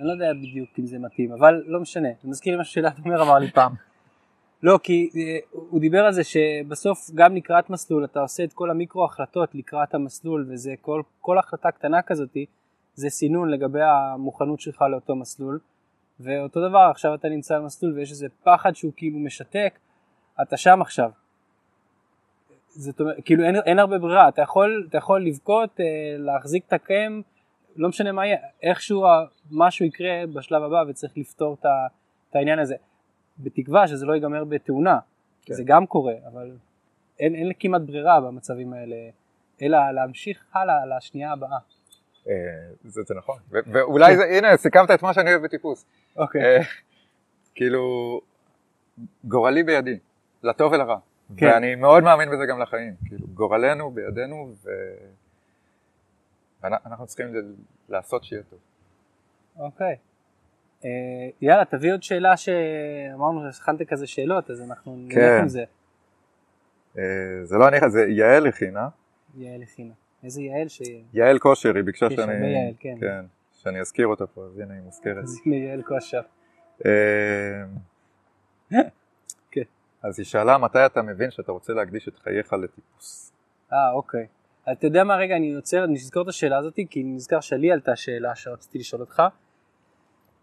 [0.00, 2.98] אני לא יודע בדיוק אם זה מתאים אבל לא משנה זה מזכיר לי משהו שאלעד
[3.04, 3.74] עומר אמר לי פעם.
[4.62, 8.70] לא, כי אה, הוא דיבר על זה שבסוף גם לקראת מסלול אתה עושה את כל
[8.70, 12.46] המיקרו החלטות לקראת המסלול וזה כל, כל החלטה קטנה כזאתי
[12.94, 15.58] זה סינון לגבי המוכנות שלך לאותו מסלול
[16.20, 19.78] ואותו דבר עכשיו אתה נמצא על מסלול ויש איזה פחד שהוא כאילו משתק
[20.42, 21.10] אתה שם עכשיו.
[22.68, 25.84] זאת אומרת, כאילו אין, אין הרבה ברירה, אתה יכול, אתה יכול לבכות, אה,
[26.18, 27.20] להחזיק את הקם,
[27.78, 29.04] לא משנה מה יהיה, איכשהו
[29.50, 31.56] משהו יקרה בשלב הבא וצריך לפתור
[32.30, 32.74] את העניין הזה.
[33.38, 34.98] בתקווה שזה לא ייגמר בתאונה,
[35.42, 35.54] כן.
[35.54, 36.56] זה גם קורה, אבל
[37.18, 38.96] אין, אין כמעט ברירה במצבים האלה,
[39.62, 41.58] אלא להמשיך הלאה לשנייה הבאה.
[42.28, 42.32] אה,
[42.84, 45.86] זה, זה נכון, ואולי זה, הנה סיכמת את מה שאני אוהב בטיפוס.
[46.16, 46.42] אוקיי.
[46.42, 46.62] אה,
[47.54, 47.80] כאילו,
[49.24, 49.98] גורלי בידי,
[50.42, 50.98] לטוב ולרע.
[51.36, 51.46] כן.
[51.46, 54.70] ואני מאוד מאמין בזה גם לחיים, כאילו גורלנו בידינו ו...
[56.62, 57.26] ואנחנו צריכים
[57.88, 58.58] לעשות שיהיה טוב.
[59.58, 59.96] אוקיי.
[60.84, 60.90] אה,
[61.40, 65.38] יאללה, תביא עוד שאלה שאמרנו שהכנת כזה שאלות, אז אנחנו נלך כן.
[65.40, 65.64] עם זה.
[66.98, 67.02] אה,
[67.44, 68.88] זה לא אני, זה יעל הכינה.
[69.36, 69.94] יעל הכינה.
[70.24, 70.82] איזה יעל ש...
[71.14, 72.32] יעל כושר, היא ביקשה שאני...
[72.32, 72.96] יעל, כן.
[73.00, 75.24] כן, שאני אזכיר אותה פה, אז הנה היא מוזכרת.
[75.24, 76.20] אז הנה יעל כושר.
[76.86, 77.64] אה,
[79.52, 79.62] כן.
[80.02, 83.32] אז היא שאלה מתי אתה מבין שאתה רוצה להקדיש את חייך לטיפוס.
[83.72, 84.26] אה, אוקיי.
[84.72, 87.72] אתה יודע מה, רגע, אני רוצה, אני אזכור את השאלה הזאת, כי אני נזכר שלי
[87.72, 89.22] עלתה שאלה שרציתי לשאול אותך.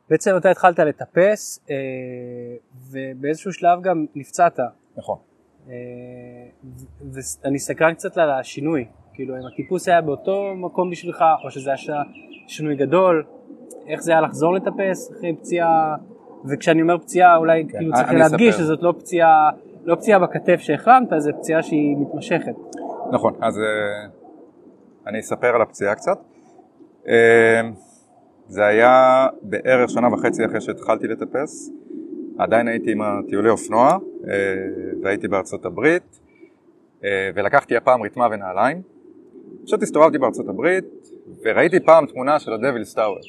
[0.09, 1.75] בעצם אתה התחלת לטפס אה,
[2.91, 4.59] ובאיזשהו שלב גם נפצעת.
[4.97, 5.17] נכון.
[5.69, 5.73] אה,
[7.13, 12.03] ואני סקרן קצת על השינוי, כאילו אם הטיפוס היה באותו מקום בשבילך או שזה היה
[12.47, 13.25] שינוי גדול,
[13.87, 15.95] איך זה היה לחזור לטפס אחרי פציעה,
[16.49, 19.49] וכשאני אומר פציעה אולי כן, כאילו צריך להדגיש שזאת לא פציעה,
[19.83, 22.55] לא פציעה בכתף שהחרמת, זה פציעה שהיא מתמשכת.
[23.11, 24.09] נכון, אז אה,
[25.07, 26.17] אני אספר על הפציעה קצת.
[28.47, 31.69] זה היה בערך שנה וחצי אחרי שהתחלתי לטפס,
[32.37, 34.55] עדיין הייתי עם הטיולי אופנוע אה,
[35.03, 36.19] והייתי בארצות הברית
[37.03, 38.81] אה, ולקחתי הפעם רתמה ונעליים.
[39.65, 40.85] פשוט הסתובבתי בארצות הברית
[41.45, 43.19] וראיתי פעם תמונה של הדביל סטאוור.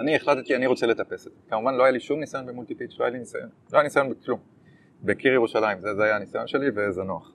[0.00, 1.38] אני החלטתי אני רוצה לטפס את זה.
[1.50, 4.10] כמובן לא היה לי שום ניסיון במולטי פיץ', לא היה לי ניסיון, לא היה ניסיון
[4.10, 4.38] בכלום.
[5.02, 7.32] בקיר ירושלים, זה, זה היה הניסיון שלי וזה נוח.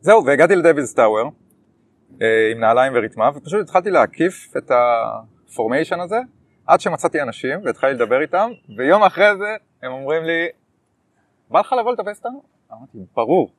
[0.00, 1.30] זהו, והגעתי לדביל סטאוור
[2.22, 6.18] אה, עם נעליים ורתמה, ופשוט התחלתי להקיף את הפורמיישן הזה,
[6.66, 10.48] עד שמצאתי אנשים והתחלתי לדבר איתם, ויום אחרי זה הם אומרים לי,
[11.50, 12.42] בא לך לבוא לטפס איתנו?
[12.72, 13.50] אמרתי, ברור.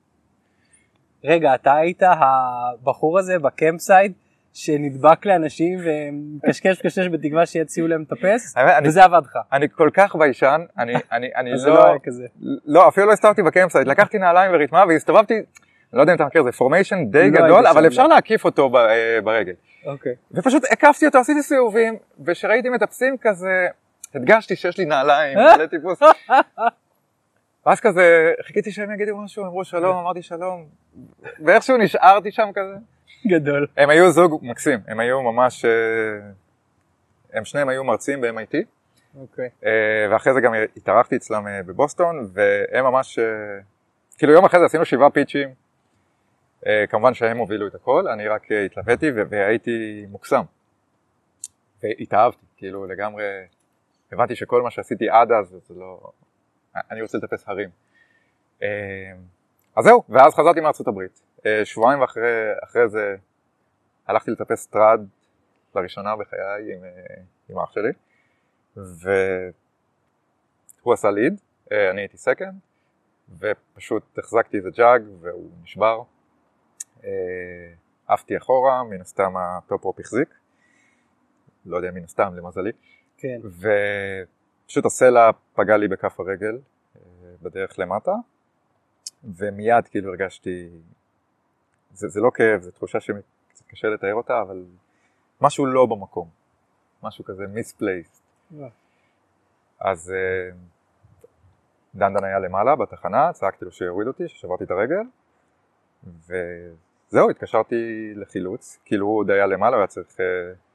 [1.23, 4.13] רגע, אתה היית הבחור הזה ב campsite
[4.53, 9.37] שנדבק לאנשים ומקשקש קשקש בתקווה שיציעו להם לטפס, וזה עבד לך.
[9.53, 11.73] אני כל כך ביישן, אני, אני, אני לא...
[11.73, 12.25] לא היה כזה.
[12.65, 15.33] לא, אפילו לא הסתובבתי ב campsite, לקחתי נעליים ורתמה והסתובבתי
[15.93, 19.21] לא יודע אם אתה מכיר, זה formation די לא גדול, אבל אפשר להקיף אותו אה,
[19.23, 19.53] ברגל.
[19.85, 20.15] אוקיי.
[20.31, 23.67] ופשוט הקפתי אותו, עשיתי סיבובים, וכשראיתי מטפסים כזה,
[24.15, 25.99] הדגשתי שיש לי נעליים, מלא טיפוס.
[27.65, 30.65] ואז כזה, חיכיתי שהם יגידו משהו, אמרו שלום, אמרתי שלום,
[31.45, 32.75] ואיכשהו נשארתי שם כזה.
[33.27, 33.67] גדול.
[33.77, 35.71] הם היו זוג מקסים, הם היו ממש, אה,
[37.33, 38.57] הם שניהם היו מרצים ב-MIT.
[39.21, 39.49] אוקיי.
[39.65, 43.19] אה, ואחרי זה גם התארחתי אצלם בבוסטון, והם ממש,
[44.17, 45.49] כאילו יום אחרי זה עשינו שבעה פיצ'ים,
[46.89, 50.41] כמובן שהם הובילו את הכל, אני רק אה, התלוויתי והייתי מוקסם.
[51.83, 53.23] והתאהבתי, כאילו לגמרי,
[54.11, 56.11] הבנתי שכל מה שעשיתי עד אז זה לא...
[56.91, 57.69] אני רוצה לטפס הרים.
[58.63, 58.67] אה,
[59.75, 61.21] אז זהו, ואז חזרתי מארצות הברית.
[61.63, 63.15] שבועיים אחרי, אחרי זה
[64.07, 65.07] הלכתי לטפס טראד
[65.75, 66.79] לראשונה בחיי עם,
[67.49, 67.91] עם אח שלי,
[70.81, 71.41] והוא עשה ליד,
[71.71, 72.59] אני הייתי סקנד,
[73.39, 76.01] ופשוט החזקתי איזה jug והוא נשבר.
[77.03, 77.73] אה,
[78.07, 80.29] עפתי אחורה, מן הסתם ה top-rope החזיק,
[81.65, 82.71] לא יודע, מן הסתם, למזלי.
[83.17, 83.39] כן.
[84.65, 86.59] ופשוט הסלע פגע לי בכף הרגל
[86.95, 87.01] אה,
[87.41, 88.11] בדרך למטה,
[89.23, 90.69] ומיד כאילו הרגשתי,
[91.93, 94.65] זה, זה לא כאב, זו תחושה שקצת קשה לתאר אותה, אבל
[95.41, 96.29] משהו לא במקום,
[97.03, 98.19] משהו כזה misplaced.
[98.53, 98.55] Yeah.
[99.79, 100.55] אז אה,
[101.95, 105.03] דנדן היה למעלה בתחנה, צעקתי לו שיוריד אותי, ששברתי את הרגל,
[106.03, 106.33] ו...
[107.09, 110.19] זהו, התקשרתי לחילוץ, כאילו הוא עוד היה למעלה, הוא היה צריך uh,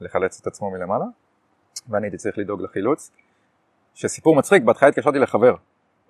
[0.01, 1.05] לחלץ את עצמו מלמעלה,
[1.89, 3.11] ואני הייתי צריך לדאוג לחילוץ.
[3.95, 5.55] שסיפור מצחיק, בהתחלה התקשרתי לחבר,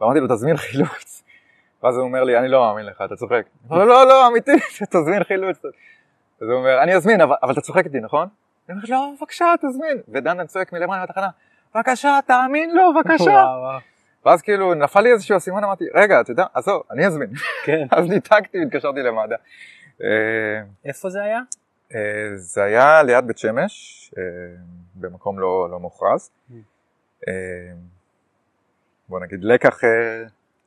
[0.00, 1.22] ואמרתי לו תזמין חילוץ.
[1.82, 3.42] ואז הוא אומר לי, אני לא מאמין לך, אתה צוחק.
[3.70, 4.50] אומר, לא, לא, אמיתי,
[4.92, 5.64] תזמין חילוץ.
[5.64, 8.28] אז הוא אומר, אני אזמין, אבל, אבל אתה צוחק איתי, נכון?
[8.68, 9.98] אני אומר, לא, בבקשה, תזמין.
[10.08, 11.28] ודן צועק מלמעלה מהתחנה,
[11.74, 13.44] בבקשה, תאמין לו, בבקשה.
[14.26, 17.30] ואז כאילו נפל לי איזשהו אסימון, אמרתי, רגע, אתה יודע, עזוב, אני אזמין.
[17.64, 17.87] כן.
[17.96, 19.34] אז ניתקתי והתקשרתי למד"א.
[20.02, 21.40] אה, איפה זה היה?
[21.94, 24.22] אה, זה היה ליד בית שמש, אה,
[24.94, 26.30] במקום לא, לא מוכרז.
[26.50, 26.54] Mm.
[29.09, 29.80] בוא נגיד לקח,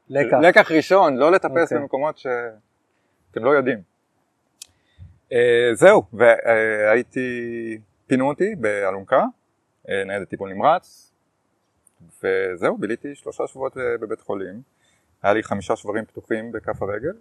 [0.10, 0.38] לקח.
[0.42, 1.78] לקח ראשון, לא לטפס אוקיי.
[1.78, 3.82] במקומות שאתם לא יודעים.
[5.74, 9.24] זהו, והייתי, פינו אותי באלונקה,
[9.88, 11.14] ניידת טיפול נמרץ,
[12.24, 14.62] וזהו, ביליתי שלושה שבועות בבית חולים.
[15.24, 17.14] היה לי חמישה שברים פתוחים בכף הרגל,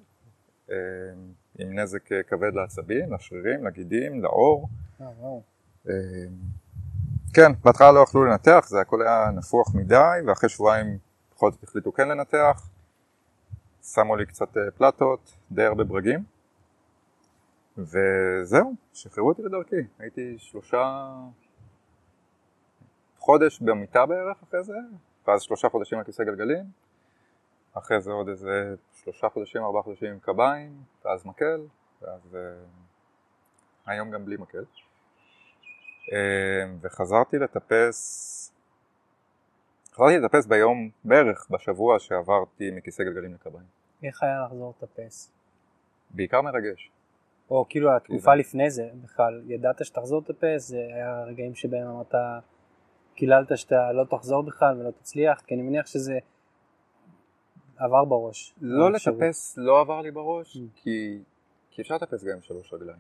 [1.59, 4.69] עם נזק אה, כבד לעצבים, לשרירים, לגידים, לעור.
[5.01, 5.07] אה.
[5.89, 5.95] אה,
[7.35, 10.99] כן, בהתחלה לא יכלו לנתח, זה הכל היה נפוח מדי, ואחרי שבועיים
[11.35, 12.69] בכל זאת החליטו כן לנתח.
[13.83, 16.25] שמו לי קצת אה, פלטות, די הרבה ברגים,
[17.79, 19.83] וזהו, שחררו אותי לדרכי.
[19.99, 21.13] הייתי שלושה
[23.19, 24.77] חודש במיטה בערך אחרי זה,
[25.29, 26.65] ואז שלושה חודשים על כיסא גלגלים,
[27.79, 30.73] אחרי זה עוד איזה שלושה חודשים, ארבעה חודשים עם קביים,
[31.05, 31.61] ואז מקל,
[32.03, 32.41] ואז אה,
[33.87, 34.65] היום גם בלי מקל.
[36.13, 36.19] אה,
[36.81, 38.53] וחזרתי לטפס,
[39.95, 43.67] חזרתי לטפס ביום, בערך בשבוע שעברתי מכיסא גלגלים לקביים.
[44.03, 45.33] איך היה לחזור לטפס?
[46.11, 46.91] בעיקר מרגש.
[47.51, 50.69] או כאילו התקופה זה- לפני זה בכלל, ידעת שתחזור לטפס?
[50.69, 52.15] זה היה רגעים שבהם אמרת,
[53.15, 55.41] קיללת שאתה לא תחזור בכלל ולא תצליח?
[55.41, 56.19] כי אני מניח שזה
[57.79, 58.55] עבר בראש.
[58.61, 59.17] לא האפשרות.
[59.17, 60.61] לטפס לא עבר לי בראש, Mm.
[60.77, 61.19] כי,
[61.71, 62.99] כי אפשר לטפס גם עם שלוש רגליים.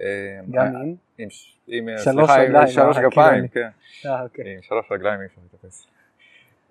[0.00, 0.80] אה, גם אה?
[1.18, 1.28] עם,
[1.66, 3.68] עם אה, שלוש רגליים, שלוש אה, גפיים, כן.
[4.06, 4.54] אה, אוקיי.
[4.54, 5.86] עם שלוש רגליים אי אפשר לטפס.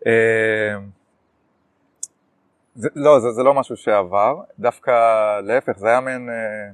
[0.08, 0.76] אה,
[2.76, 4.92] זה, לא, זה, זה לא משהו שעבר, דווקא
[5.42, 6.30] להפך, זה היה מעין...
[6.30, 6.70] אה,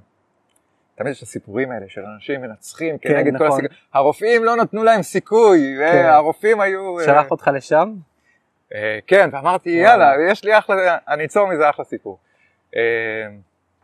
[0.96, 3.60] תמיד יש את הסיפורים האלה של אנשים מנצחים כן, כנגד כל נכון.
[3.60, 3.78] הסיכוי.
[3.94, 6.06] הרופאים לא נתנו להם סיכוי, כן.
[6.06, 7.00] הרופאים היו...
[7.00, 7.94] אה, שלח אותך לשם?
[8.76, 9.70] אה, כן, ואמרתי.
[9.70, 12.18] יאללה, יש לי אחלה, אני אצור מזה אחלה סיפור.
[12.76, 12.82] אה,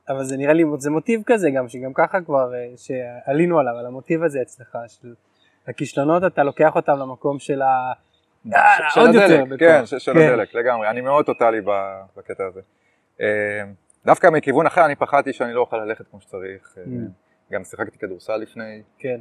[0.10, 3.86] אבל זה נראה לי, זה מוטיב כזה גם, שגם ככה כבר, אה, שעלינו עליו, על
[3.86, 5.14] המוטיב הזה אצלך, של
[5.68, 7.94] הכישלונות, אתה לוקח אותם למקום של ה...
[8.90, 9.60] של הדלק.
[9.60, 10.20] כן, של, כן.
[10.20, 11.62] הדלק, לגמרי, אני מאוד טוטאלי
[12.18, 12.62] בקטע הזה.
[14.06, 16.76] דווקא מכיוון אחר, אני פחדתי שאני לא אוכל ללכת כמו שצריך.
[16.78, 16.90] Mm.
[17.52, 19.20] גם שיחקתי כדורסל לפני, כן.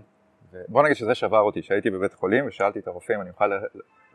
[0.69, 3.51] בוא נגיד שזה שבר אותי, שהייתי בבית חולים ושאלתי את הרופא אם אני אוכל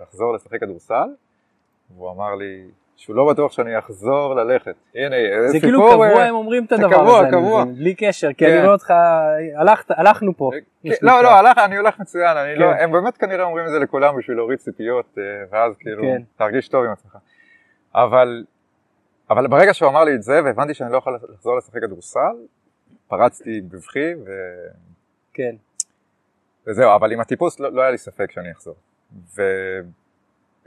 [0.01, 1.07] לחזור לשחק כדורסל,
[1.95, 2.63] והוא אמר לי
[2.95, 4.75] שהוא לא בטוח שאני אחזור ללכת.
[4.95, 5.59] הנה, זה סיפור...
[5.59, 7.63] כאילו קבוע אה, הם אומרים את זה הדבר קבוע, הזה, קבוע.
[7.63, 8.51] מבין, בלי קשר, כי כן.
[8.51, 8.93] אני רואה אותך,
[9.55, 10.51] הלכת, הלכנו פה.
[10.53, 11.29] כן, יש לא, לא.
[11.29, 12.83] הלך, אני הולך מצוין, אני לא, כן.
[12.83, 16.21] הם באמת כנראה אומרים את זה לכולם בשביל להוריד ציפיות, אה, ואז כאילו, כן.
[16.39, 17.17] להרגיש טוב עם עצמך.
[17.95, 18.45] אבל,
[19.29, 22.35] אבל ברגע שהוא אמר לי את זה, והבנתי שאני לא יכול לחזור לשחק כדורסל,
[23.07, 24.31] פרצתי בבכי, ו...
[25.33, 25.55] כן.
[26.67, 28.75] וזהו, אבל עם הטיפוס לא, לא היה לי ספק שאני אחזור.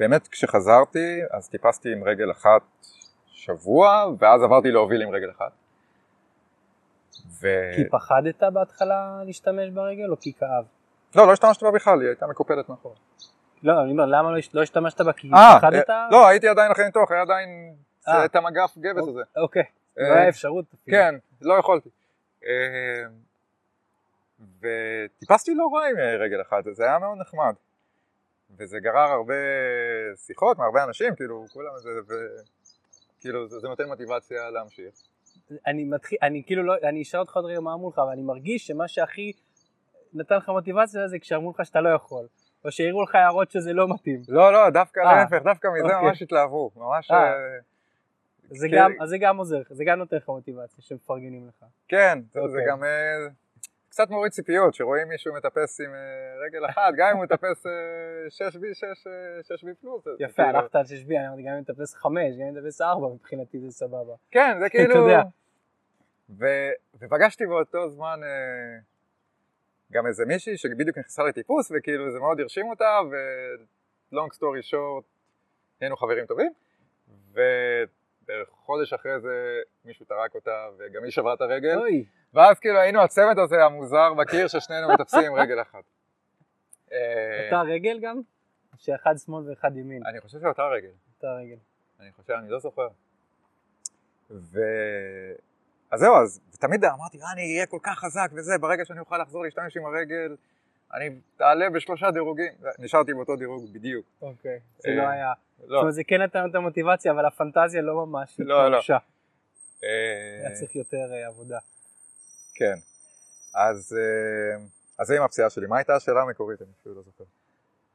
[0.00, 2.62] ובאמת כשחזרתי, אז טיפסתי עם רגל אחת
[3.26, 5.52] שבוע, ואז עברתי להוביל עם רגל אחת.
[7.40, 7.48] ו...
[7.76, 10.64] כי פחדת בהתחלה להשתמש ברגל או כי כאב?
[11.16, 12.94] לא, לא השתמשתי בה בכלל, היא הייתה מקופלת מאחורה.
[13.62, 15.12] לא, אני אומר, למה לא לא השתמשת בה?
[15.12, 15.90] כי אה, פחדת?
[15.90, 17.74] אה, לא, הייתי עדיין אחרי ניתוח, היה עדיין
[18.08, 18.24] אה.
[18.24, 19.22] את המגף גבס הזה.
[19.36, 19.64] אוקיי,
[19.96, 20.64] לא היה אפשרות.
[20.86, 21.88] כן, לא יכולתי.
[24.60, 27.54] וטיפסתי לא רע עם רגל אחת, זה היה מאוד נחמד.
[28.58, 29.34] וזה גרר הרבה
[30.16, 32.14] שיחות מהרבה אנשים, כאילו, כולם, זה, ו...
[33.20, 34.94] כאילו, זה, זה נותן מוטיבציה להמשיך.
[35.66, 38.22] אני מתחיל, אני כאילו לא, אני אשאל אותך עוד רגע מה אמרו לך, אבל אני
[38.22, 39.32] מרגיש שמה שהכי
[40.14, 42.26] נתן לך מוטיבציה זה כשאמרו לך שאתה לא יכול,
[42.64, 44.22] או שהעירו לך הערות שזה לא מתאים.
[44.28, 46.08] לא, לא, דווקא אה, להפך, דווקא מזה אוקיי.
[46.08, 47.10] ממש התלהבו, ממש...
[47.10, 47.16] אה.
[47.16, 47.34] אה,
[48.50, 48.76] זה כן.
[48.76, 51.64] גם, אז זה גם עוזר זה גם נותן לך מוטיבציה שמפרגנים לך.
[51.88, 52.66] כן, זה, זה אוקיי.
[52.68, 52.82] גם
[53.90, 57.66] קצת מוריד ציפיות, שרואים מישהו מטפס עם אה, רגל אחת, גם אם הוא מטפס
[58.29, 58.74] 6 בי
[59.42, 60.05] 6 בי פלוס.
[60.18, 63.09] יפה, הלכת על 6 בי, אני אמרתי גם אם תטפס 5, גם אם תטפס 4,
[63.09, 64.14] מבחינתי זה סבבה.
[64.31, 65.07] כן, זה כאילו...
[66.38, 68.79] ו- ופגשתי באותו זמן אה,
[69.92, 75.05] גם איזה מישהי שבדיוק נכנסה לטיפוס, וכאילו זה מאוד הרשים אותה, ו-long story short,
[75.81, 76.53] היינו חברים טובים,
[78.30, 82.78] ובערך חודש אחרי זה מישהו טרק אותה, וגם היא שברה את הרגל, אוי, ואז כאילו
[82.78, 85.84] היינו הצוות הזה המוזר בקיר ששנינו מטפסים רגל אחת.
[86.92, 88.20] אה, אותה רגל גם?
[88.76, 90.90] שאחד שמאל ואחד ימין, אני חושב שאותה רגל.
[91.16, 91.56] אותה רגל.
[92.00, 92.88] אני חושב, אני לא זוכר.
[94.30, 94.60] ו...
[95.90, 99.18] אז זהו, אז תמיד אמרתי, "אה, אני אהיה כל כך חזק וזה, ברגע שאני אוכל
[99.18, 100.36] לחזור להשתמש עם הרגל,
[100.94, 104.07] אני תעלה בשלושה דירוגים, נשארתי באותו דירוג בדיוק.
[104.22, 107.83] אוקיי, זה לא אה, היה, זאת לא, אומרת זה כן נתן את המוטיבציה, אבל הפנטזיה
[107.83, 108.79] לא ממש לא, לא.
[109.85, 111.59] אה, היה צריך יותר אה, עבודה.
[112.55, 112.74] כן.
[113.55, 114.64] אז אה,
[114.98, 115.66] אז זה עם הפציעה שלי.
[115.66, 116.62] מה הייתה השאלה המקורית?
[116.62, 117.24] אני אפילו לא זוכר.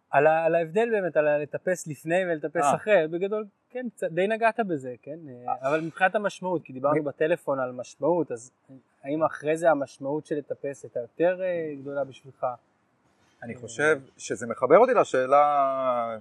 [0.10, 2.76] על, ה- על ההבדל באמת, על הלטפס לפני ולטפס אה.
[2.76, 7.60] אחרי, בגדול, כן, קצת, די נגעת בזה, כן, אה, אבל מבחינת המשמעות, כי דיברנו בטלפון
[7.60, 8.52] על משמעות, אז
[9.04, 12.46] האם אחרי זה המשמעות של לטפס הייתה יותר אה, גדולה בשבילך?
[13.46, 16.18] אני חושב שזה מחבר אותי לשאלה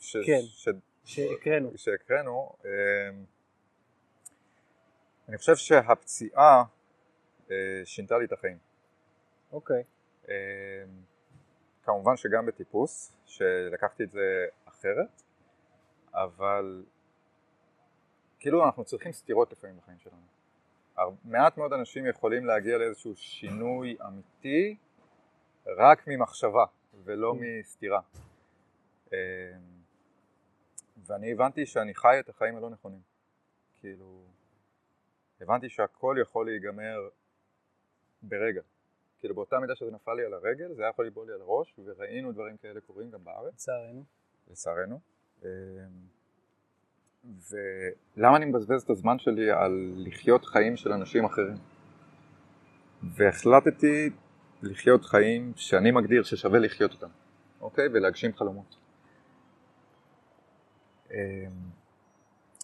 [0.00, 0.40] ש- כן.
[0.42, 0.68] ש-
[1.04, 1.70] שהקראנו.
[1.76, 2.52] שהקראנו.
[2.64, 2.70] אה,
[5.28, 6.64] אני חושב שהפציעה
[7.50, 8.58] אה, שינתה לי את החיים.
[9.52, 9.82] אוקיי,
[10.28, 10.34] אה,
[11.84, 15.22] כמובן שגם בטיפוס, שלקחתי את זה אחרת,
[16.14, 16.84] אבל
[18.40, 20.22] כאילו אנחנו צריכים סתירות לפעמים בחיים שלנו.
[21.24, 24.76] מעט מאוד אנשים יכולים להגיע לאיזשהו שינוי אמיתי
[25.66, 26.64] רק ממחשבה
[27.04, 28.00] ולא מסתירה.
[29.12, 29.18] אה,
[31.06, 33.00] ואני הבנתי שאני חי את החיים הלא נכונים.
[33.80, 34.24] כאילו,
[35.40, 37.08] הבנתי שהכל יכול להיגמר
[38.22, 38.62] ברגע.
[39.18, 41.74] כאילו באותה מידה שזה נפל לי על הרגל, זה היה יכול ליפול לי על הראש,
[41.84, 44.04] וראינו דברים כאלה קורים גם בארץ, לצערנו.
[44.50, 45.00] לצערנו.
[45.42, 45.48] אמ,
[47.24, 51.56] ולמה אני מבזבז את הזמן שלי על לחיות חיים של אנשים אחרים?
[53.02, 54.10] והחלטתי
[54.64, 57.08] לחיות חיים שאני מגדיר ששווה לחיות אותם,
[57.60, 57.88] אוקיי?
[57.92, 58.76] ולהגשים חלומות.
[61.10, 61.16] אמ,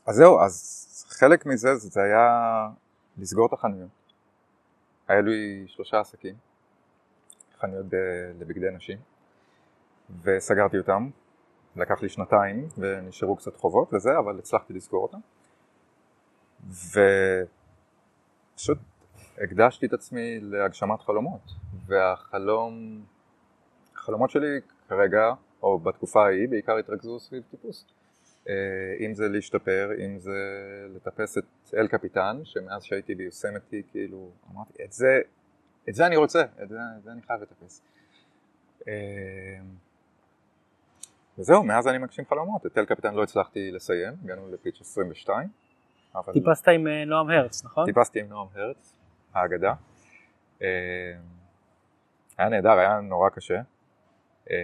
[0.07, 2.29] אז זהו, אז חלק מזה זה היה
[3.19, 3.91] לסגור את החנויות.
[5.09, 6.35] היה לי שלושה עסקים,
[7.61, 8.99] חנויות ב- לבגדי נשים,
[10.23, 11.11] וסגרתי אותם.
[11.77, 15.19] לקח לי שנתיים ונשארו קצת חובות וזה, אבל הצלחתי לסגור אותם.
[18.55, 18.79] ופשוט
[19.39, 21.41] הקדשתי את עצמי להגשמת חלומות,
[21.91, 23.03] והחלום,
[23.95, 27.87] החלומות שלי כרגע, או בתקופה ההיא, בעיקר התרכזו סביב טיפוס.
[28.49, 28.55] אה,
[29.01, 30.39] אם זה להשתפר, אם זה
[30.97, 35.21] לטפס את אל קפיטן, שמאז שהייתי ביוסמתי, כאילו, אמרתי, את זה,
[35.89, 37.83] את זה אני רוצה, את זה, את זה אני חייב לטפס.
[38.89, 38.93] אה,
[41.39, 45.49] וזהו, מאז אני מגשים חלומות, את אל קפיטן לא הצלחתי לסיים, הגענו לפיץ' 22,
[46.15, 47.85] אבל טיפסת עם אה, נועם הרץ, נכון?
[47.87, 48.95] טיפסתי עם נועם הרץ,
[49.35, 49.75] האגדה.
[52.41, 53.61] היה נהדר, היה נורא קשה.
[54.51, 54.57] אה,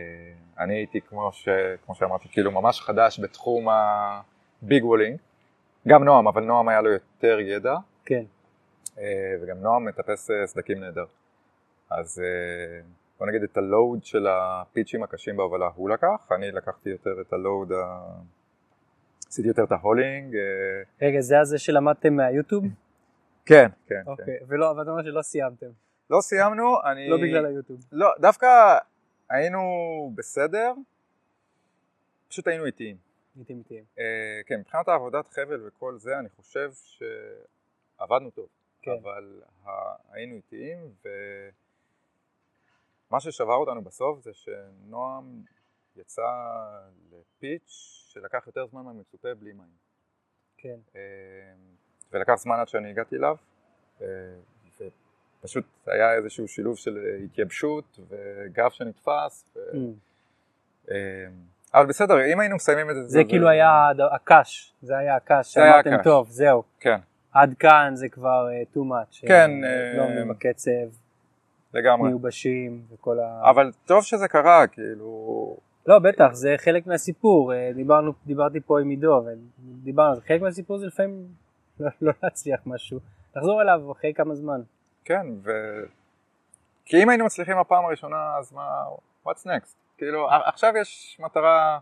[0.59, 1.49] אני הייתי, כמו, ש...
[1.85, 5.19] כמו שאמרתי, כאילו ממש חדש בתחום ה big walling.
[5.89, 8.25] גם נועם, אבל נועם היה לו יותר ידע, כן.
[8.99, 11.05] אה, וגם נועם מטפס אה, סדקים נהדר.
[11.91, 12.23] אז
[13.19, 17.33] בוא נגיד את ה load של הפיצ'ים הקשים בהובלה הוא לקח, אני לקחתי יותר את
[17.33, 18.07] ה load, ה...
[19.29, 20.37] עשיתי יותר את ה hauling.
[21.03, 22.65] רגע, זה הזה שלמדתם מהיוטיוב?
[23.47, 24.03] כן, כן, כן.
[24.07, 25.71] אוקיי, ולא, אבל אתה אומר שלא סיימתם.
[26.11, 27.09] לא סיימנו, אני...
[27.09, 27.81] לא בגלל היוטיוב.
[27.92, 28.79] לא, דווקא
[29.31, 29.61] היינו
[30.14, 30.73] בסדר,
[32.29, 32.97] פשוט היינו איטיים.
[33.37, 33.85] הייתם איטיים.
[33.99, 38.49] אה, כן, מבחינת העבודת חבל וכל זה, אני חושב שעבדנו טוב.
[38.83, 38.90] כן.
[39.03, 39.71] אבל ה...
[40.12, 40.79] היינו איטיים,
[43.11, 45.42] ומה ששבר אותנו בסוף זה שנועם
[45.97, 46.23] יצא
[47.12, 49.77] לפיץ' שלקח יותר זמן מהמצופה בלי מים.
[50.57, 50.79] כן.
[50.97, 51.01] אה,
[52.12, 53.37] ולקח זמן עד שאני הגעתי אליו,
[54.01, 54.07] אה,
[55.40, 59.59] ופשוט היה איזשהו שילוב של התייבשות וגב שנתפס, ו...
[59.72, 59.77] Mm.
[60.90, 60.96] אה,
[61.75, 63.03] אבל בסדר, אם היינו מסיימים את זה...
[63.09, 66.05] זה כאילו היה הד- הקש, זה היה הקש, זה היה שאמרתם הקש.
[66.05, 66.62] טוב, זהו.
[66.81, 66.99] כן,
[67.33, 69.27] עד כאן זה כבר אה, too much.
[69.29, 70.70] כן, אה, אה, לא עומדים בקצב,
[71.75, 72.09] לגמרי.
[72.09, 73.51] מיובשים וכל ה...
[73.51, 75.57] אבל טוב שזה קרה, כאילו...
[75.87, 77.55] לא, בטח, זה חלק מהסיפור.
[77.55, 79.25] אה, דיברנו, דיברתי פה עם עידו,
[79.81, 80.20] ודיברנו.
[80.29, 81.27] חלק מהסיפור זה לפעמים
[81.81, 82.99] לא, לא להצליח משהו.
[83.37, 84.61] לחזור אליו אחרי כמה זמן.
[85.07, 85.51] כן, ו...
[86.85, 88.85] כי אם היינו מצליחים בפעם הראשונה, אז מה...
[89.27, 89.75] what's next?
[89.99, 91.79] כאילו, עכשיו יש מטרה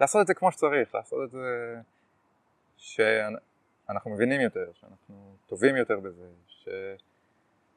[0.00, 1.76] לעשות את זה כמו שצריך, לעשות את זה
[2.76, 6.68] שאנחנו מבינים יותר, שאנחנו טובים יותר בזה, ש...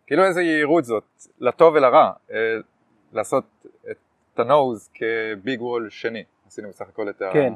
[0.07, 1.03] כאילו איזה יהירות זאת,
[1.39, 2.57] לטוב ולרע, אה,
[3.13, 3.45] לעשות
[3.91, 7.29] את הנוז כביג וול שני, עשינו בסך הכל את ה...
[7.33, 7.53] כן.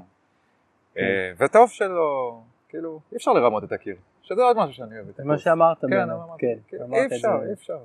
[0.97, 3.95] אה, וטוב שלא, כאילו, אי אפשר לרמות את הקיר,
[4.29, 5.21] שזה עוד משהו שאני אוהב.
[5.23, 6.09] מה שאמרת כן, באמת.
[6.39, 7.05] כן, כן, אי.
[7.05, 7.79] אפשר, אי אפשר.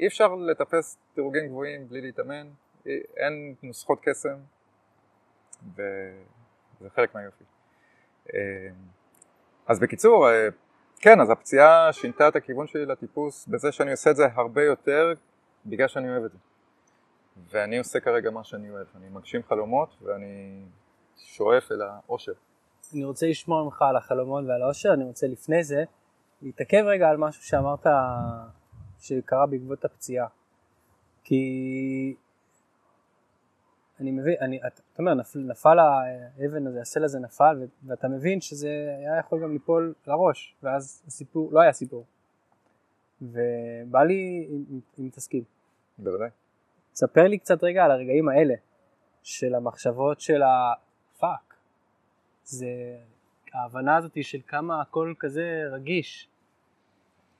[0.00, 2.46] אי אפשר לטפס דירוגים גבוהים בלי להתאמן,
[2.86, 4.36] אי- אין נוסחות קסם,
[5.74, 7.44] וזה חלק מהיופי.
[8.34, 8.68] אה,
[9.66, 10.48] אז בקיצור, אה,
[11.00, 15.12] כן, אז הפציעה שינתה את הכיוון שלי לטיפוס בזה שאני עושה את זה הרבה יותר
[15.66, 16.38] בגלל שאני אוהב את זה.
[17.50, 20.64] ואני עושה כרגע מה שאני אוהב, אני מגשים חלומות ואני
[21.16, 22.32] שואף אל האושר.
[22.94, 25.84] אני רוצה לשמוע ממך על החלומות ועל האושר, אני רוצה לפני זה
[26.42, 27.86] להתעכב רגע על משהו שאמרת
[29.00, 30.26] שקרה בעקבות הפציעה.
[31.24, 32.14] כי
[34.00, 38.96] אני מבין, אני, אתה אומר, נפל, נפל האבן הזה, הסל הזה נפל, ואתה מבין שזה
[38.98, 42.04] היה יכול גם ליפול לראש, ואז הסיפור, לא היה סיפור.
[43.22, 44.48] ובא לי
[44.98, 45.44] אם תסכים.
[45.98, 46.28] בוודאי.
[46.94, 48.54] ספר לי קצת רגע על הרגעים האלה,
[49.22, 51.47] של המחשבות של הפאק.
[52.48, 52.66] זה
[53.54, 56.28] ההבנה הזאת של כמה הכל כזה רגיש,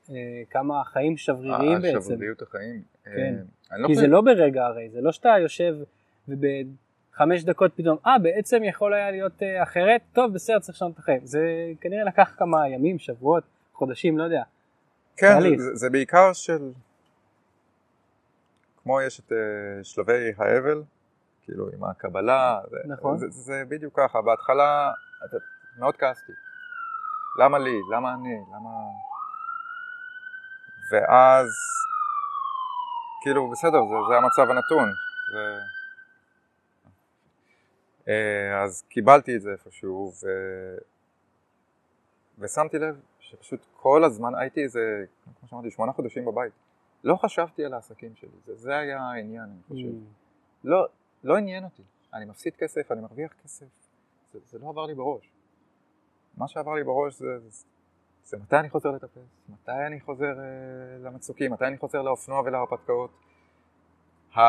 [0.09, 0.15] אה,
[0.49, 1.97] כמה החיים שבריריים בעצם.
[1.97, 2.81] השבריריות החיים.
[3.03, 3.35] כן.
[3.71, 5.75] אה, לא כי לא זה לא ברגע הרי, זה לא שאתה יושב
[6.27, 10.99] ובחמש דקות פתאום, אה בעצם יכול היה להיות אה, אחרת, טוב בסדר צריך לשנות את
[10.99, 11.25] החיים.
[11.25, 13.43] זה כנראה לקח כמה ימים, שבועות,
[13.73, 14.43] חודשים, לא יודע.
[15.17, 16.71] כן, זה, זה בעיקר של,
[18.83, 19.35] כמו יש את uh,
[19.83, 20.81] שלבי האבל,
[21.49, 23.17] כאילו עם הקבלה, נכון.
[23.17, 24.91] זה, זה, זה בדיוק ככה, בהתחלה
[25.79, 26.31] מאוד כעסתי,
[27.39, 28.69] למה לי, למה אני, למה...
[30.91, 31.47] ואז,
[33.21, 34.89] כאילו בסדר, זה, זה המצב הנתון,
[35.33, 35.59] זה...
[38.07, 40.27] אה, אז קיבלתי את זה איפשהו, ו...
[42.39, 45.05] ושמתי לב שפשוט כל הזמן הייתי איזה,
[45.39, 46.53] כמו שאמרתי, שמונה חודשים בבית.
[47.03, 49.87] לא חשבתי על העסקים שלי, זה, זה היה העניין, אני חושב.
[49.87, 50.63] Mm.
[50.63, 50.87] לא,
[51.23, 51.83] לא עניין אותי.
[52.13, 53.65] אני מפסיד כסף, אני מרוויח כסף,
[54.33, 55.31] זה, זה לא עבר לי בראש.
[56.37, 57.65] מה שעבר לי בראש זה, זה,
[58.23, 63.11] זה מתי אני חוזר לטפס, מתי אני חוזר uh, למצוקים, מתי אני חוזר לאופנוע ולהרפתקאות.
[64.35, 64.41] ה...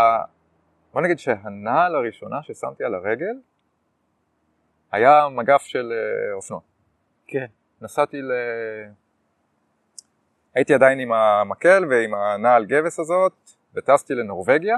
[0.92, 3.40] בוא נגיד שהנעל הראשונה ששמתי על הרגל
[4.92, 6.60] היה מגף של uh, אופנוע.
[7.26, 7.46] כן.
[7.80, 8.32] נסעתי ל...
[10.54, 13.32] הייתי עדיין עם המקל ועם הנעל גבס הזאת,
[13.74, 14.76] וטסתי לנורבגיה,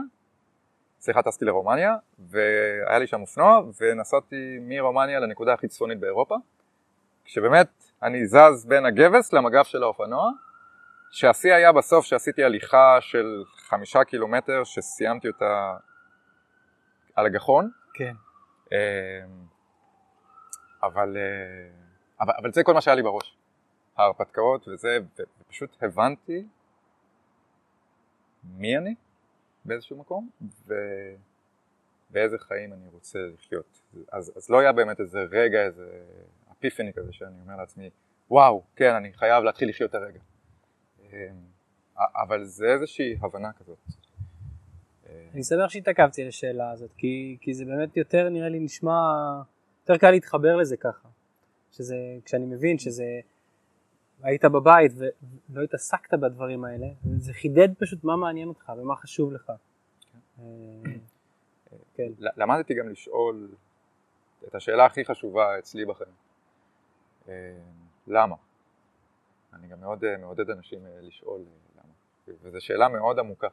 [1.02, 6.36] סליחה, טסתי לרומניה, והיה לי שם אופנוע, ונסעתי מרומניה לנקודה הכי צפונית באירופה,
[7.24, 7.68] כשבאמת
[8.02, 10.30] אני זז בין הגבס למגף של האופנוע,
[11.10, 15.76] שהשיא היה בסוף שעשיתי הליכה של חמישה קילומטר, שסיימתי אותה
[17.14, 17.70] על הגחון.
[17.94, 18.14] כן.
[18.72, 18.76] אמ,
[20.82, 21.16] אבל...
[21.16, 21.82] אה,
[22.20, 23.36] אבל, אבל זה כל מה שהיה לי בראש,
[23.96, 24.98] ההרפתקאות וזה,
[25.40, 26.44] ופשוט הבנתי
[28.44, 28.94] מי אני
[29.64, 30.30] באיזשהו מקום,
[32.10, 33.82] ובאיזה חיים אני רוצה לחיות.
[34.12, 36.02] אז, אז לא היה באמת איזה רגע, איזה
[36.52, 37.90] אפיפני כזה שאני אומר לעצמי,
[38.30, 40.20] וואו, כן, אני חייב להתחיל לחיות את הרגע.
[41.02, 41.16] אמ,
[41.96, 43.78] אבל זה איזושהי הבנה כזאת.
[45.34, 49.00] אני שמח שהתעכבתי על השאלה הזאת, כי, כי זה באמת יותר נראה לי נשמע,
[49.80, 51.08] יותר קל להתחבר לזה ככה.
[51.72, 53.20] שזה, כשאני מבין שזה,
[54.22, 54.92] היית בבית
[55.50, 56.86] ולא התעסקת בדברים האלה,
[57.18, 59.52] זה חידד פשוט מה מעניין אותך ומה חשוב לך.
[60.38, 60.44] אה,
[61.94, 62.08] כן.
[62.18, 63.48] למדתי גם לשאול
[64.48, 66.14] את השאלה הכי חשובה אצלי בחיים,
[67.28, 67.58] אה,
[68.06, 68.36] למה?
[69.52, 71.40] אני גם מאוד אה, מעודד אנשים לשאול
[71.76, 71.92] למה,
[72.42, 73.48] וזו שאלה מאוד עמוקה.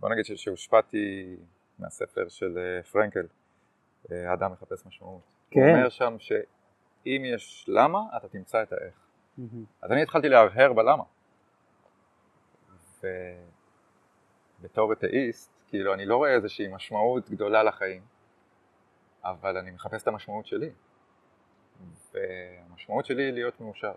[0.00, 1.36] בוא נגיד שהושפעתי
[1.78, 3.26] מהספר של פרנקל,
[4.10, 5.20] האדם מחפש משמעות.
[5.50, 5.60] כן.
[5.60, 6.16] הוא אומר שם
[7.04, 8.94] שאם יש למה, אתה תמצא את האיך.
[9.38, 9.42] Mm-hmm.
[9.82, 11.04] אז אני התחלתי להרהר בלמה.
[14.60, 18.02] ובתור אתאיסט, כאילו אני לא רואה איזושהי משמעות גדולה לחיים,
[19.24, 20.70] אבל אני מחפש את המשמעות שלי.
[22.12, 23.94] והמשמעות שלי היא להיות מאושר.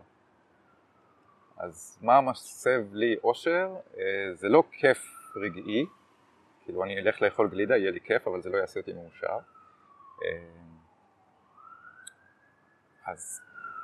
[1.58, 3.76] אז מה מסב לי אושר?
[3.98, 5.06] אה, זה לא כיף
[5.36, 5.86] רגעי,
[6.64, 9.38] כאילו אני אלך לאכול גלידה, יהיה לי כיף, אבל זה לא יעשה אותי מאושר.
[13.08, 13.42] אה, אז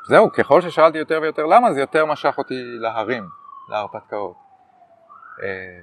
[0.08, 3.24] זהו, ככל ששאלתי יותר ויותר למה, זה יותר משך אותי להרים,
[3.70, 4.36] להרפתקאות.
[5.44, 5.80] אה,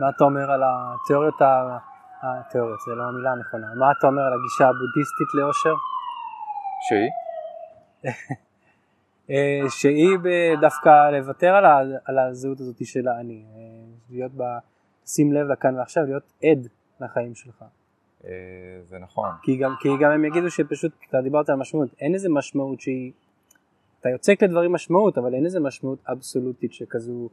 [0.00, 1.34] מה אתה אומר על התיאוריות,
[2.22, 5.74] התיאוריות, זה לא המילה הנכונה, מה אתה אומר על הגישה הבודהיסטית לאושר?
[6.88, 7.10] שהיא?
[9.30, 10.18] אה, שהיא
[10.60, 13.44] דווקא לוותר על, על הזהות הזאת של האני,
[14.10, 14.58] להיות בה,
[15.06, 16.68] שים לב לכאן ועכשיו, להיות עד
[17.00, 17.64] לחיים שלך.
[18.24, 18.30] אה,
[18.84, 19.28] זה נכון.
[19.42, 23.12] כי גם, כי גם הם יגידו שפשוט, אתה דיברת על משמעות, אין איזה משמעות שהיא,
[24.00, 27.28] אתה יוצק לדברים משמעות, אבל אין איזה משמעות אבסולוטית שכזו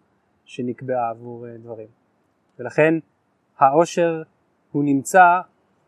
[0.46, 1.88] שנקבעה עבור אה, דברים.
[2.60, 2.94] ולכן
[3.58, 4.24] העושר
[4.72, 5.40] הוא נמצא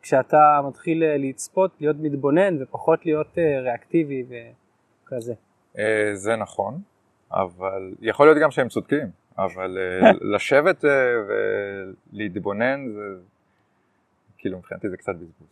[0.02, 5.34] כשאתה מתחיל אה, לצפות, להיות מתבונן ופחות להיות ריאקטיבי וכזה.
[6.14, 6.82] זה נכון,
[7.32, 9.78] אבל יכול להיות גם שהם צודקים, אבל
[10.22, 10.84] לשבת
[12.14, 13.16] ולהתבונן זה...
[14.39, 15.47] כאילו מבחינתי זה קצת בזבוז.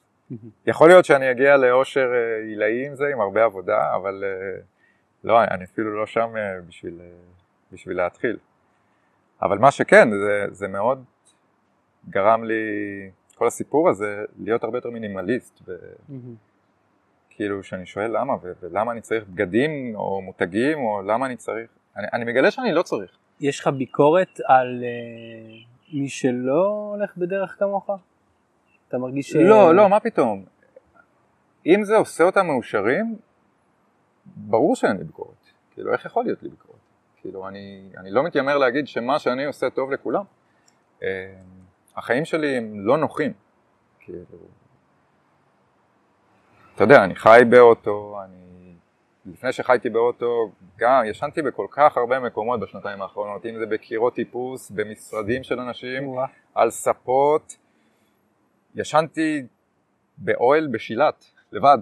[0.65, 4.59] יכול להיות שאני אגיע לאושר אה, עילאי עם זה, עם הרבה עבודה, אבל אה,
[5.23, 6.99] לא, אני אפילו לא שם אה, בשביל,
[7.71, 8.38] בשביל להתחיל.
[9.41, 11.03] אבל מה שכן, זה, זה מאוד
[12.09, 12.63] גרם לי,
[13.35, 15.61] כל הסיפור הזה, להיות הרבה יותר מינימליסט.
[15.67, 15.75] ו...
[17.29, 21.69] כאילו, שאני שואל למה, ו- ולמה אני צריך בגדים או מותגים, או למה אני צריך,
[21.97, 23.17] אני, אני מגלה שאני לא צריך.
[23.39, 27.89] יש לך ביקורת על uh, מי שלא הולך בדרך כמוך?
[28.88, 29.35] אתה מרגיש.
[29.35, 30.45] לא, לא, מה פתאום.
[31.65, 33.15] אם זה עושה אותם מאושרים,
[34.25, 35.29] ברור שאין לי ביקורת.
[35.71, 36.79] כאילו, איך יכול להיות לי ביקורת?
[37.21, 40.23] כאילו, אני, אני לא מתיימר להגיד שמה שאני עושה טוב לכולם.
[40.99, 41.03] Uh,
[41.95, 43.33] החיים שלי הם לא נוחים.
[43.99, 44.19] כאילו,
[46.75, 48.73] אתה יודע, אני חי באוטו, אני...
[49.25, 54.71] לפני שחייתי באוטו, גם ישנתי בכל כך הרבה מקומות בשנתיים האחרונות, אם זה בקירות טיפוס,
[54.71, 56.15] במשרדים של אנשים.
[56.55, 57.57] על ספות.
[58.78, 59.43] ישנתי
[60.17, 61.78] באוהל בשילת, לבד.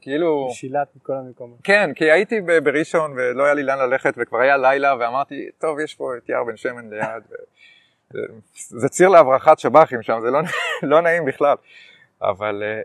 [0.00, 0.48] כאילו...
[0.50, 1.58] בשילת מכל המקומות.
[1.64, 5.94] כן, כי הייתי בראשון ולא היה לי לאן ללכת וכבר היה לילה ואמרתי, טוב, יש
[5.94, 7.22] פה את יער בן שמן ליד.
[7.30, 7.34] ו...
[8.68, 10.38] זה ציר להברחת שב"חים שם, זה לא,
[10.90, 11.56] לא נעים בכלל.
[12.22, 12.82] אבל אה,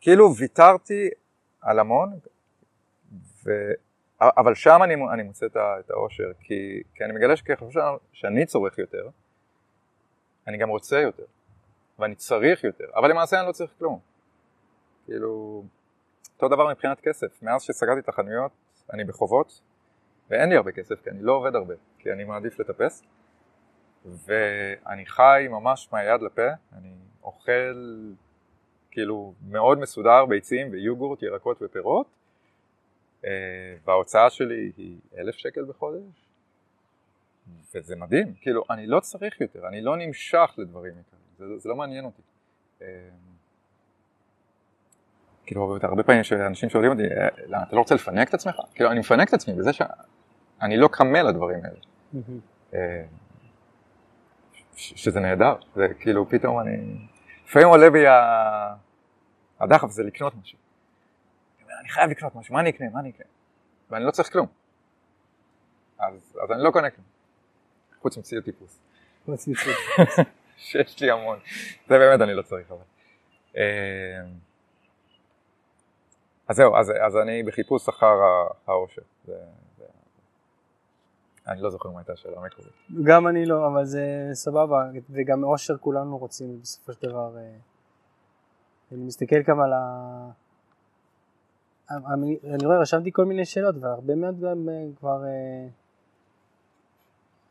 [0.00, 1.10] כאילו ויתרתי
[1.60, 2.18] על המון,
[3.44, 3.50] ו...
[4.20, 7.66] אבל שם אני, אני מוצא את האושר, כי, כי אני מגלה שככל
[8.12, 9.08] שאני צורך יותר,
[10.46, 11.24] אני גם רוצה יותר,
[11.98, 13.98] ואני צריך יותר, אבל למעשה אני לא צריך כלום.
[15.04, 15.62] כאילו,
[16.34, 18.52] אותו דבר מבחינת כסף, מאז שסגרתי את החנויות
[18.92, 19.60] אני בחובות,
[20.30, 23.02] ואין לי הרבה כסף כי אני לא עובד הרבה, כי אני מעדיף לטפס,
[24.04, 27.74] ואני חי ממש מהיד לפה, אני אוכל
[28.90, 32.06] כאילו מאוד מסודר, ביצים ויוגורט, ירקות ופירות,
[33.24, 33.30] אה,
[33.84, 36.28] וההוצאה שלי היא אלף שקל בחודש,
[37.74, 41.76] וזה מדהים, כאילו אני לא צריך יותר, אני לא נמשך לדברים יותר, זה, זה לא
[41.76, 42.22] מעניין אותי.
[42.82, 42.86] אה,
[45.46, 48.54] כאילו הרבה פעמים יש אנשים שואלים אותי, אה, למה אתה לא רוצה לפנק את עצמך?
[48.74, 51.80] כאילו אני מפנק את עצמי בזה שאני לא קמה לדברים האלה.
[54.76, 57.06] שזה נהדר, זה כאילו פתאום אני,
[57.44, 58.04] לפעמים עולה בי
[59.60, 60.58] הדחף זה לקנות משהו.
[61.80, 63.26] אני חייב לקנות משהו, מה אני אקנה, מה אני אקנה?
[63.90, 64.46] ואני לא צריך כלום.
[65.98, 67.06] אז, אז אני לא קונה כלום.
[68.00, 68.80] חוץ מציוד טיפוס.
[69.24, 69.76] חוץ מציוד
[70.56, 71.38] שיש לי המון.
[71.88, 72.80] זה באמת אני לא צריך אבל.
[73.54, 73.60] אמ,
[76.48, 78.14] אז זהו, אז, אז אני בחיפוש אחר
[78.66, 79.02] העושר.
[79.24, 79.36] זה,
[79.78, 79.84] זה...
[81.48, 82.72] אני לא זוכר מה הייתה השאלה המקורית.
[83.02, 87.36] גם אני לא, אבל זה סבבה, וגם עושר כולנו רוצים בסופו של דבר.
[87.36, 87.56] אה,
[88.92, 90.30] אני מסתכל גם על ה...
[91.90, 95.66] אני, רואה, רשמתי כל מיני שאלות, והרבה מאוד גם אה, כבר אה,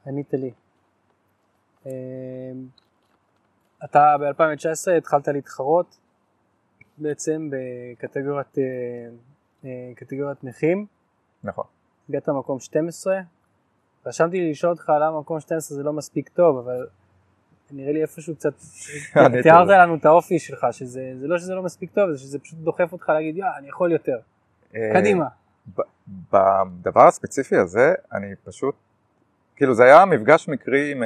[0.05, 0.51] ענית לי.
[1.85, 1.91] אה,
[3.85, 5.97] אתה ב-2019 התחלת להתחרות
[6.97, 8.63] בעצם בקטגוריית אה,
[9.65, 10.85] אה, קטגוריית נכים.
[11.43, 11.65] נכון.
[12.09, 13.19] הגעת למקום 12.
[14.05, 16.87] רשמתי לי לשאול אותך למה מקום 12 זה לא מספיק טוב, אבל
[17.71, 18.53] נראה לי איפשהו קצת,
[19.43, 22.93] תיארת לנו את האופי שלך, שזה לא שזה לא מספיק טוב, זה שזה פשוט דוחף
[22.93, 24.17] אותך להגיד, יא, אני יכול יותר.
[24.75, 25.25] אה, קדימה.
[26.07, 28.75] בדבר הספציפי הזה, אני פשוט,
[29.55, 31.03] כאילו זה היה מפגש מקרי עם,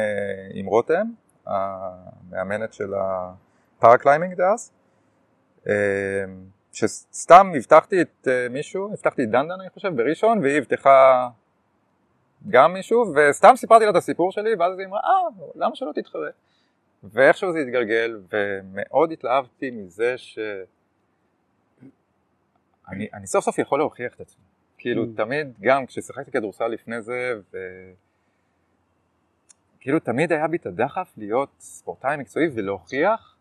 [0.54, 1.08] עם רותם,
[1.48, 4.72] המאמנת של ה paraclimbing דאז,
[5.68, 5.74] אה,
[6.74, 11.30] שסתם אבטחתי את מישהו, אבטחתי את דנדן אני חושב, בראשון, והיא אבטחה
[12.50, 16.30] גם מישהו, וסתם סיפרתי לה את הסיפור שלי, ואז היא אמרה, אה, למה שלא תתחרה?
[17.04, 20.40] ואיכשהו זה התגלגל, ומאוד התלהבתי מזה ש...
[22.90, 24.44] אני, אני סוף סוף יכול להוכיח את עצמי.
[24.78, 25.18] כאילו mm.
[25.18, 27.58] תמיד, גם כששיחקתי כדורסל לפני זה, ו...
[29.88, 33.38] כאילו תמיד היה בי את הדחף להיות ספורטאי מקצועי ולהוכיח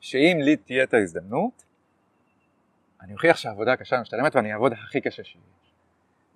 [0.00, 1.64] שאם לי תהיה את ההזדמנות,
[3.00, 5.40] אני אוכיח שהעבודה הקשה משתלמת ואני אעבוד הכי קשה שלי.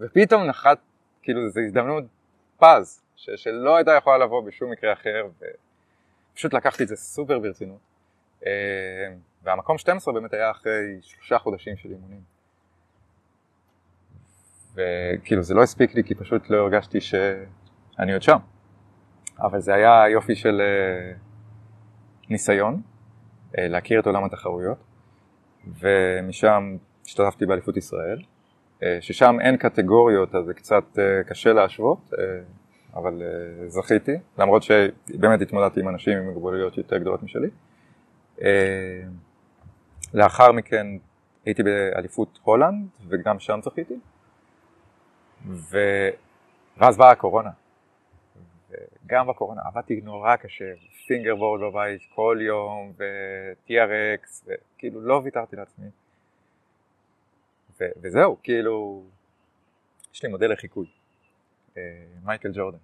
[0.00, 0.78] ופתאום נחת,
[1.22, 2.04] כאילו זו הזדמנות
[2.58, 5.26] פז, ש- שלא הייתה יכולה לבוא בשום מקרה אחר,
[6.32, 7.80] ופשוט לקחתי את זה סופר ברצינות.
[8.46, 8.50] אה,
[9.42, 12.22] והמקום 12 באמת היה אחרי שלושה חודשים של אימונים.
[14.74, 18.38] וכאילו זה לא הספיק לי כי פשוט לא הרגשתי שאני עוד שם.
[19.40, 22.80] אבל זה היה יופי של uh, ניסיון
[23.52, 24.78] uh, להכיר את עולם התחרויות,
[25.80, 26.76] ומשם
[27.06, 28.22] השתתפתי באליפות ישראל,
[28.80, 32.10] uh, ששם אין קטגוריות אז זה קצת קשה להשוות,
[32.94, 33.22] אבל
[33.66, 37.48] זכיתי, למרות שבאמת התמודדתי עם אנשים עם מוגבלויות יותר גדולות משלי.
[40.14, 40.86] לאחר מכן
[41.44, 43.94] הייתי באליפות הולנד וגם שם זכיתי.
[45.46, 45.78] ו...
[46.76, 47.50] ואז באה הקורונה.
[49.04, 50.72] וגם בקורונה עבדתי נורא קשה,
[51.06, 55.86] פינגר בורד בבית כל יום, ו-TRX, וכאילו לא ויתרתי לעצמי.
[57.80, 59.02] ו- וזהו, כאילו,
[60.14, 60.86] יש לי מודל לחיקוי,
[61.76, 61.82] אה,
[62.24, 62.78] מייקל ג'ורדן.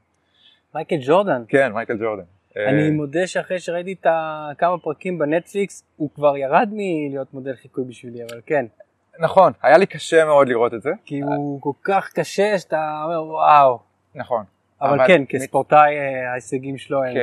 [0.75, 1.43] מייקל ג'ורדן?
[1.49, 2.25] כן, מייקל ג'ורדן.
[2.57, 4.07] אני אה, מודה שאחרי שראיתי את
[4.59, 8.67] כמה פרקים בנטפליקס, הוא כבר ירד מלהיות מודל חיקוי בשבילי, אבל כן.
[9.19, 10.91] נכון, היה לי קשה מאוד לראות את זה.
[11.05, 13.79] כי הוא כל כך קשה שאתה אומר וואו.
[14.15, 14.45] נכון.
[14.83, 17.15] אבל, אבל כן, כספורטאי אה, ההישגים שלו הם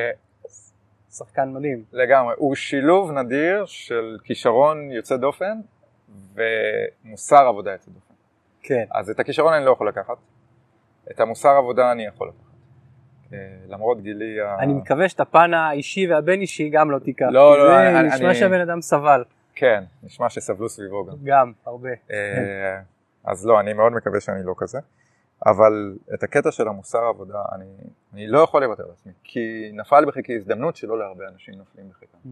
[1.11, 1.83] שחקן מדהים.
[1.93, 2.33] לגמרי.
[2.37, 5.57] הוא שילוב נדיר של כישרון יוצא דופן
[6.35, 8.13] ומוסר עבודה יוצא דופן.
[8.61, 8.83] כן.
[8.91, 10.17] אז את הכישרון אני לא יכול לקחת,
[11.11, 12.37] את המוסר עבודה אני יכול לקחת.
[13.33, 13.37] אה,
[13.67, 14.55] למרות גילי ה...
[14.59, 17.25] אני מקווה שאת הפן האישי והבין אישי גם לא תיקח.
[17.31, 19.23] לא, לא, זה אני- נשמע אני- שהבן אדם סבל.
[19.55, 21.13] כן, נשמע שסבלו סביבו גם.
[21.23, 21.89] גם, הרבה.
[22.11, 22.79] אה,
[23.25, 24.79] אז לא, אני מאוד מקווה שאני לא כזה.
[25.45, 27.65] אבל את הקטע של המוסר עבודה, אני,
[28.13, 32.17] אני לא יכול לוותר על עצמי, כי נפל בחיקי הזדמנות שלא להרבה אנשים נופלים בחיקם.
[32.25, 32.29] Mm.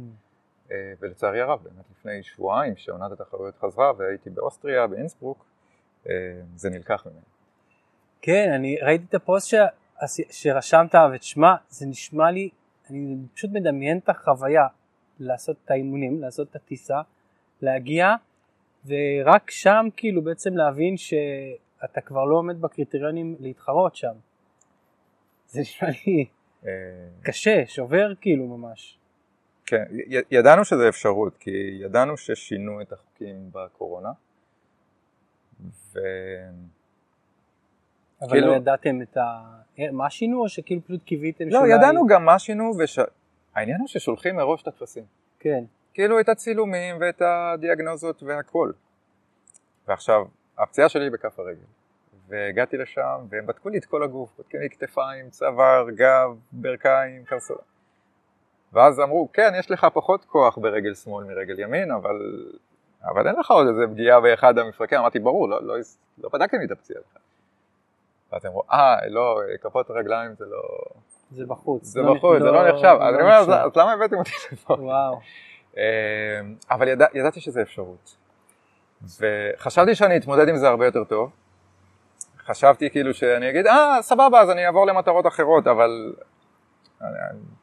[0.72, 5.46] אה, ולצערי הרב, באמת לפני שבועיים, שעונת התחרויות חזרה והייתי באוסטריה, באינסברוק,
[6.10, 6.14] אה,
[6.56, 7.20] זה נלקח ממני.
[8.22, 9.56] כן, אני ראיתי את הפוסט ש...
[10.30, 12.50] שרשמת, ותשמע, זה נשמע לי,
[12.90, 14.68] אני פשוט מדמיין את החוויה
[15.20, 17.02] לעשות את האימונים, לעשות את הטיסה,
[17.62, 18.16] להגיע,
[18.86, 20.98] ורק שם כאילו בעצם להבין
[21.82, 24.14] שאתה כבר לא עומד בקריטריונים להתחרות שם.
[25.48, 26.26] זה נשמע לי
[26.66, 26.72] אה,
[27.22, 29.00] קשה, שובר כאילו ממש.
[29.66, 31.52] כן, י- ידענו שזה אפשרות, כי
[31.82, 34.10] ידענו ששינו את החוקים בקורונה,
[35.64, 36.00] ו...
[38.22, 39.24] אבל כאילו- לא ידעתם את ה...
[39.92, 43.00] מה שינו או שכאילו פשוט קיוויתם לא, ידענו גם מה שינו, וש...
[43.56, 45.04] העניין הוא ששולחים מראש את הטפסים.
[45.40, 45.64] כן.
[45.94, 48.72] כאילו את הצילומים ואת הדיאגנוזות והכל.
[49.88, 50.26] ועכשיו,
[50.58, 51.66] הפציעה שלי היא בכף הרגל.
[52.28, 57.60] והגעתי לשם, והם בדקו לי את כל הגוף, בדקו לי כתפיים, צוואר, גב, ברכיים, קרסולה.
[58.74, 62.46] ואז אמרו, כן, יש לך פחות כוח ברגל שמאל מרגל ימין, אבל,
[63.04, 65.00] אבל אין לך עוד איזה פגיעה באחד המפרקים.
[65.00, 65.76] אמרתי, ברור, לא, לא,
[66.18, 67.22] לא בדקתם לי את הפציעה בכלל.
[68.32, 70.62] ואז הם אמרו, אה, לא, כפות רגליים זה לא...
[71.32, 71.84] זה בחוץ.
[71.84, 72.98] זה בחוץ, זה לא נחשב.
[73.02, 74.74] אז אני אומר, אז אז למה הבאתם אותי לפה?
[74.74, 75.20] וואו.
[75.78, 76.42] אה,
[76.72, 78.25] אבל ידע, ידעתי שזה אפשרות.
[79.20, 81.32] וחשבתי שאני אתמודד עם זה הרבה יותר טוב.
[82.46, 86.16] חשבתי כאילו שאני אגיד, אה, סבבה, אז אני אעבור למטרות אחרות, אבל...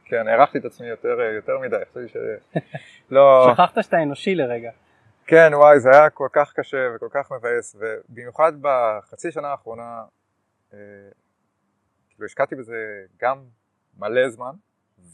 [0.05, 2.17] כן, הערכתי את עצמי יותר, יותר מדי, חשבתי ש...
[3.15, 3.49] לא...
[3.53, 4.71] שכחת שאתה אנושי לרגע.
[5.27, 10.05] כן, וואי, זה היה כל כך קשה וכל כך מבאס, ובמיוחד בחצי שנה האחרונה,
[10.73, 10.79] אה,
[12.11, 13.45] כאילו השקעתי בזה גם
[13.99, 14.55] מלא זמן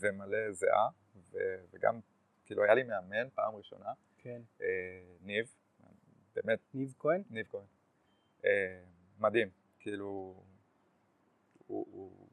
[0.01, 0.89] ומלא זיעה,
[1.33, 2.01] ו- וגם,
[2.47, 4.41] כאילו היה לי מאמן פעם ראשונה, כן.
[4.63, 4.67] אה,
[5.23, 5.47] ניב,
[6.45, 7.23] באמת, ניב כהן?
[7.31, 7.65] ניב כהן,
[8.45, 8.81] אה,
[9.19, 10.07] מדהים, כאילו,
[11.67, 12.29] הוא, הוא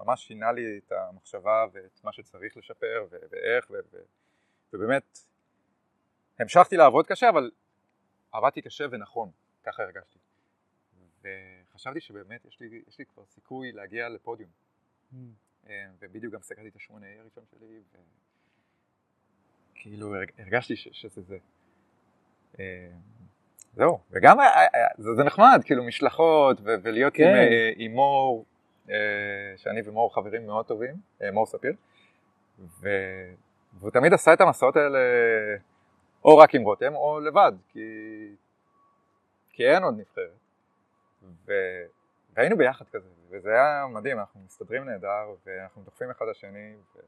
[0.00, 4.02] ממש שינה לי את המחשבה ואת מה שצריך לשפר ו- ואיך, ו- ו-
[4.72, 5.18] ובאמת,
[6.38, 7.50] המשכתי לעבוד קשה, אבל
[8.32, 9.30] עבדתי קשה ונכון,
[9.62, 10.18] ככה הרגשתי.
[11.22, 14.50] וחשבתי שבאמת יש לי, יש לי כבר סיכוי להגיע לפודיום.
[15.66, 17.80] אה, ובדיוק גם סגרתי את השמונה A הראשון שלי,
[19.72, 21.38] וכאילו הרג- הרגשתי ש, שזה זה.
[23.70, 27.24] אה, זהו, וגם היה- היה- זה, זה נחמד, כאילו משלחות, ו, ולהיות כן.
[27.24, 28.44] עם, אה, עם מור,
[28.90, 28.96] אה,
[29.56, 31.72] שאני ומור חברים מאוד טובים, אה, מור ספיר,
[32.58, 32.88] ו,
[33.78, 34.98] והוא תמיד עשה את המסעות האלה
[36.24, 37.80] או רק עם רותם או לבד, כי,
[39.50, 40.30] כי אין עוד נבחרת.
[41.46, 41.52] ו...
[42.36, 46.98] והיינו ביחד כזה, וזה היה מדהים, אנחנו מסתדרים נהדר, ואנחנו דוחפים אחד לשני, ו...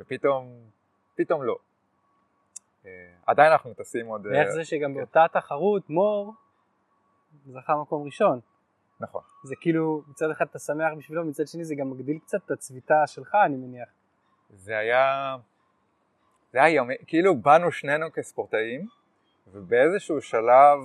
[0.00, 0.60] ופתאום,
[1.14, 1.56] פתאום לא.
[2.86, 2.90] אה,
[3.26, 4.26] עדיין אנחנו טסים עוד...
[4.26, 6.34] אה, ואיך זה שגם באותה תחרות מור
[7.46, 8.40] זכה מקום ראשון.
[9.00, 9.22] נכון.
[9.44, 13.06] זה כאילו מצד אחד אתה שמח בשבילו, מצד שני זה גם מגדיל קצת את הצביטה
[13.06, 13.88] שלך אני מניח.
[14.50, 15.36] זה היה...
[16.52, 18.86] זה היה יומי, כאילו באנו שנינו כספורטאים,
[19.46, 20.78] ובאיזשהו שלב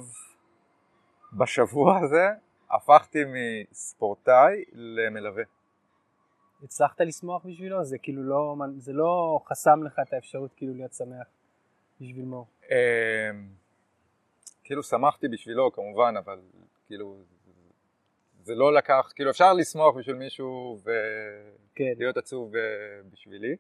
[1.34, 2.30] בשבוע הזה
[2.72, 5.44] הפכתי מספורטאי למלווה.
[6.64, 7.84] הצלחת לשמוח בשבילו?
[7.84, 11.28] זה כאילו לא, זה לא חסם לך את האפשרות כאילו להיות שמח
[12.02, 12.48] בשביל מור.
[12.72, 12.76] אמ,
[14.64, 16.40] כאילו שמחתי בשבילו כמובן, אבל
[16.88, 17.18] כאילו
[18.42, 20.80] זה לא לקח, כאילו אפשר לשמוח בשביל מישהו
[21.76, 22.62] כן, ולהיות עצוב אה,
[23.12, 23.56] בשבילי,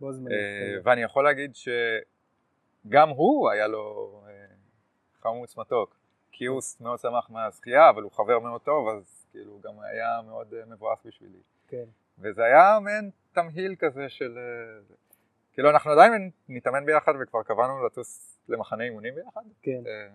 [0.00, 0.32] בו זמנית.
[0.32, 4.46] אה, ואני יכול להגיד שגם הוא היה לו אה,
[5.20, 5.96] חמוץ מתוק,
[6.32, 10.54] כי הוא מאוד שמח מהזכייה, אבל הוא חבר מאוד טוב, אז כאילו גם היה מאוד
[10.54, 11.38] אה, מבואס בשבילי.
[11.68, 11.84] כן.
[12.18, 14.38] וזה היה מעין תמהיל כזה של...
[15.58, 19.40] כאילו אנחנו עדיין נתאמן ביחד וכבר קבענו לטוס למחנה אימונים ביחד.
[19.62, 19.82] כן.
[19.86, 20.08] אה,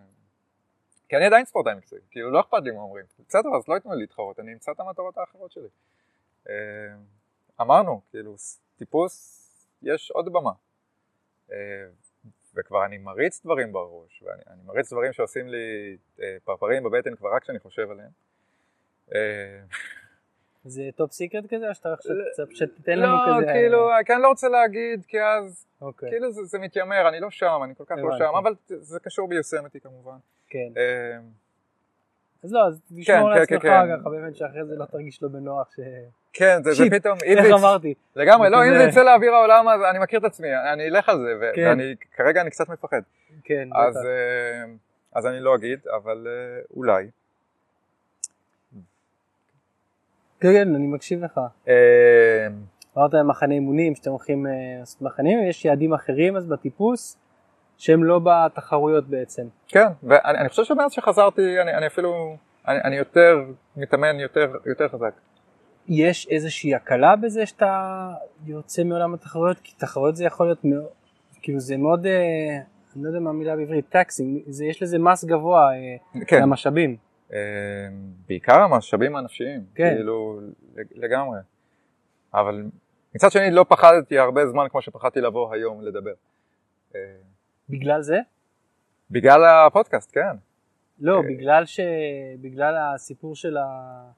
[1.09, 3.05] כי אני עדיין ספורטאי מקצועי, כאילו לא אכפת לי מה אומרים.
[3.27, 5.67] בסדר, אז לא ייתנו לי להתחרות, אני אמצא את המטרות האחרות שלי.
[6.49, 6.53] אה,
[7.61, 8.35] אמרנו, כאילו,
[8.77, 9.43] טיפוס,
[9.81, 10.51] יש עוד במה.
[11.51, 11.57] אה,
[12.55, 15.97] וכבר אני מריץ דברים בראש, ואני אני מריץ דברים שעושים לי
[16.43, 18.11] פרפרים בבטן כבר רק כשאני חושב עליהם.
[20.65, 23.51] זה top secret כזה, או שאתה עכשיו שתיתן לנו לא, כזה...
[23.53, 27.29] כאילו, כי אני לא רוצה להגיד, כי אז, אוקיי, כאילו זה זה מתיימר, אני לא
[27.29, 28.17] שם, אני כל כך לא.
[28.17, 30.15] שם, אבל זה קשור ביוסמיטי כמובן.
[30.49, 30.69] כן.
[30.77, 31.17] אה,
[32.43, 33.99] אז לא, אז תשמור כן, לעצמך כן, כן.
[33.99, 35.79] ככה, באמת שאחרי זה לא תרגיש לא בנוח ש...
[36.33, 37.93] כן, זה פתאום, איך אמרתי?
[38.15, 41.17] לגמרי, לא, אם זה- יצא לאוויר העולם, אז אני מכיר את עצמי, אני אלך על
[41.17, 41.67] זה, כן.
[41.67, 43.01] ואני, כרגע אני קצת מפחד.
[43.43, 43.97] כן, בטח.
[44.05, 44.63] אה,
[45.13, 47.07] אז אני לא אגיד, אבל אה, אולי.
[50.43, 51.39] כן, כן, אני מקשיב לך.
[51.67, 52.47] אה,
[52.97, 57.17] אמרת מחנה אימונים, שאתם הולכים אה, לעשות מחנים, יש יעדים אחרים אז בטיפוס,
[57.77, 59.47] שהם לא בתחרויות בעצם.
[59.67, 62.35] כן, ואני אני חושב שמאז שחזרתי, אני, אני אפילו,
[62.67, 63.43] אני, אני יותר
[63.77, 65.13] מתאמן יותר, יותר חזק.
[65.87, 68.09] יש איזושהי הקלה בזה שאתה
[68.45, 69.59] יוצא מעולם התחרויות?
[69.63, 70.87] כי תחרויות זה יכול להיות מאוד,
[71.41, 72.59] כאילו זה מאוד, אה,
[72.95, 77.12] אני לא יודע מה המילה בעברית, טקסינג, יש לזה מס גבוה אה, כן, למשאבים.
[77.33, 77.37] אה,
[78.27, 79.93] בעיקר המשאבים הנפשיים, כן.
[79.95, 80.39] כאילו,
[80.75, 81.39] לג- לגמרי.
[82.33, 82.63] אבל
[83.15, 86.13] מצד שני לא פחדתי הרבה זמן כמו שפחדתי לבוא היום לדבר.
[86.95, 86.99] אה,
[87.69, 88.17] בגלל זה?
[89.11, 90.35] בגלל הפודקאסט, כן.
[90.99, 91.21] לא, אה.
[91.21, 91.79] בגלל ש...
[92.41, 93.63] בגלל הסיפור של ה...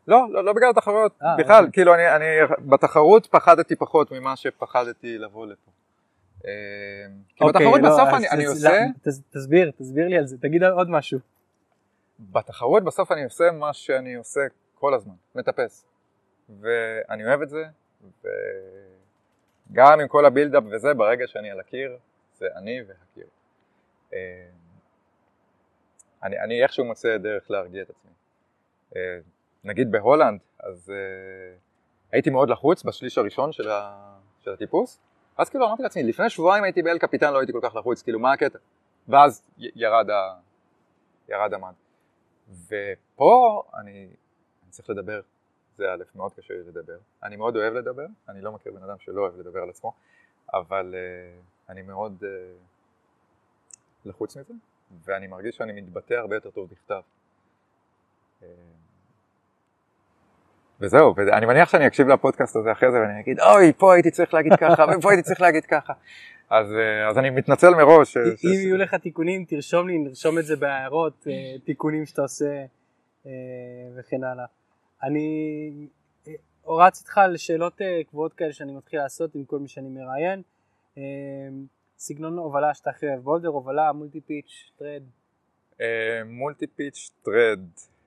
[0.08, 1.72] לא, לא, לא בגלל התחרויות, אה, בכלל, אוקיי.
[1.72, 2.26] כאילו אני, אני
[2.60, 5.72] בתחרות פחדתי פחות ממה שפחדתי לבוא לפה.
[6.41, 6.47] כי
[7.41, 8.70] אוקיי, בתחרות לא, בסוף אני, אני עושה,
[9.03, 11.20] תס- תסביר, תסביר לי על זה, תגיד עוד משהו.
[12.20, 14.41] בתחרות בסוף אני עושה מה שאני עושה
[14.76, 15.86] כל הזמן, מטפס.
[16.59, 17.66] ואני אוהב את זה,
[19.72, 21.97] וגם עם כל ה build-up וזה, ברגע שאני על הקיר,
[22.38, 23.28] זה אני והקיר.
[24.13, 24.47] אה,
[26.24, 28.11] אני, אני איכשהו מוצא דרך להרגיע את עצמי.
[28.95, 29.18] אה,
[29.63, 31.55] נגיד בהולנד, אז אה,
[32.11, 34.99] הייתי מאוד לחוץ בשליש הראשון של, ה, של הטיפוס,
[35.38, 38.20] אז כאילו אמרתי לעצמי, לפני שבועיים הייתי באל קפיטן, לא הייתי כל כך לחוץ, כאילו
[38.20, 38.59] מה הקטע?
[39.07, 40.36] ואז ירד, ה,
[41.30, 41.74] ירד המד.
[42.50, 43.91] ופה אני,
[44.64, 45.22] אני צריך לדבר,
[45.78, 46.98] זה א', מאוד קשה לי לדבר.
[47.24, 49.93] אני מאוד אוהב לדבר, אני לא מכיר בן אדם שלא אוהב לדבר על עצמו,
[50.54, 52.26] אבל uh, אני מאוד uh,
[54.06, 54.54] לחוץ מזה,
[55.04, 57.02] ואני מרגיש שאני מתבטא הרבה יותר טוב בכתב.
[58.43, 58.48] אה,
[60.80, 64.34] וזהו, ואני מניח שאני אקשיב לפודקאסט הזה אחרי זה ואני אגיד, אוי, פה הייתי צריך
[64.34, 65.93] להגיד ככה, ופה הייתי צריך להגיד ככה.
[66.50, 68.14] אז, אה, אז אני מתנצל מראש.
[68.14, 72.22] ש- ש- אם יהיו לך תיקונים, תרשום לי, נרשום את זה בהערות, אה, תיקונים שאתה
[72.22, 72.66] עושה
[73.26, 73.32] אה,
[73.96, 74.46] וכן הלאה.
[75.04, 75.88] אני
[76.68, 80.41] רץ איתך לשאלות אה, קבועות כאלה שאני מתחיל לעשות עם כל מי שאני מראיין.
[81.98, 85.03] סגנון הובלה שאתה הכי אוהב, boulder, הובלה, multi-pitch, trad,
[86.26, 87.59] multi-pitch trad,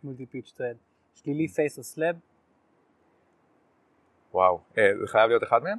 [0.04, 0.76] multi-pitch, trad.
[1.14, 2.16] שלילי face או slab?
[4.32, 5.78] וואו, זה חייב להיות אחד מהם?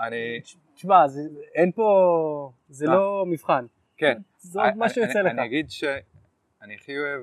[0.00, 0.40] אני,
[0.74, 1.04] תשמע,
[1.54, 1.88] אין פה,
[2.68, 2.94] זה אה.
[2.94, 3.66] לא מבחן.
[3.96, 4.18] כן.
[4.38, 5.32] זה עוד מה אני- שיוצא אני- לך.
[5.38, 7.22] אני אגיד שאני הכי אוהב,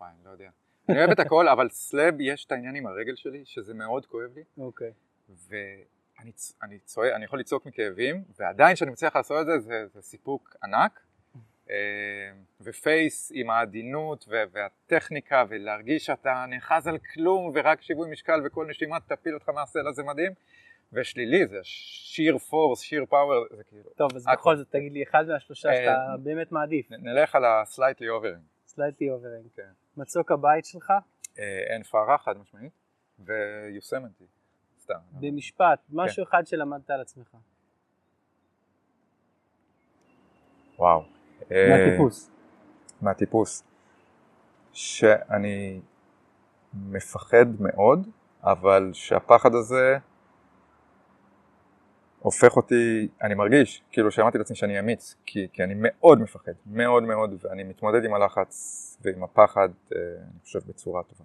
[0.00, 0.50] וואי, אני לא יודע.
[0.88, 4.30] אני אוהב את הכל, אבל slab יש את העניין עם הרגל שלי, שזה מאוד כואב
[4.34, 4.92] לי, אוקיי.
[5.48, 6.30] ואני
[6.62, 10.56] אני צועק, אני יכול לצעוק מכאבים, ועדיין כשאני מצליח לעשות את זה, זה, זה סיפוק
[10.64, 11.00] ענק.
[11.70, 11.74] אה,
[12.60, 19.00] ו face עם העדינות והטכניקה, ולהרגיש שאתה נאחז על כלום, ורק שיווי משקל וכל נשימה
[19.00, 20.32] תפיל אותך מהסלע, זה מדהים.
[20.92, 23.90] ושלילי, זה sheer force, sheer power, זה כאילו...
[23.96, 24.26] טוב, אז.
[24.32, 26.90] בכל זאת תגיד לי אחד מהשלושה אה, שאתה באמת מעדיף.
[26.90, 28.54] נלך על ה- slightly overhanging.
[28.66, 29.46] slightly overhanging.
[29.56, 29.70] כן.
[29.96, 30.92] מצוק הבית שלך,
[31.38, 32.72] אה, עין פארה, חד משמעית,
[33.18, 34.24] ויוסמיטי,
[34.80, 34.98] סתם.
[35.12, 35.92] במשפט, כן.
[35.96, 37.36] משהו אחד שלמדת על עצמך.
[40.78, 41.04] וואו.
[41.52, 42.30] אה, מהטיפוס.
[43.00, 43.64] מהטיפוס.
[44.72, 45.80] שאני
[46.74, 48.08] מפחד מאוד,
[48.42, 49.98] אבל שהפחד הזה
[52.24, 57.02] הופך אותי, אני מרגיש, כאילו שאמרתי לעצמי שאני אמיץ, כי, כי אני מאוד מפחד, מאוד
[57.02, 61.24] מאוד, ואני מתמודד עם הלחץ ועם הפחד, אה, אני חושב, בצורה טובה.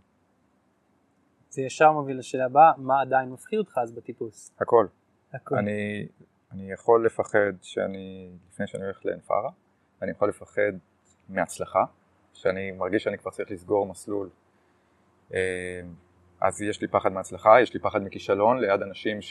[1.50, 4.52] זה ישר מוביל לשאלה הבאה, מה עדיין מפחיד אותך אז בטיפוס?
[4.62, 4.88] הכל.
[5.34, 5.56] הכל.
[5.56, 6.08] אני,
[6.52, 9.50] אני יכול לפחד שאני, לפני שאני הולך לעין פארה,
[10.02, 10.72] אני יכול לפחד
[11.30, 11.84] מהצלחה,
[12.34, 14.30] שאני מרגיש שאני כבר צריך לסגור מסלול.
[15.34, 15.82] אה,
[16.42, 19.22] אז יש לי פחד מהצלחה, יש לי פחד מכישלון ליד אנשים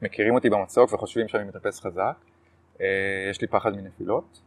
[0.00, 2.14] שמכירים אותי במצוק וחושבים שאני מטפס חזק.
[2.80, 2.86] אה,
[3.30, 4.40] יש לי פחד מנפילות,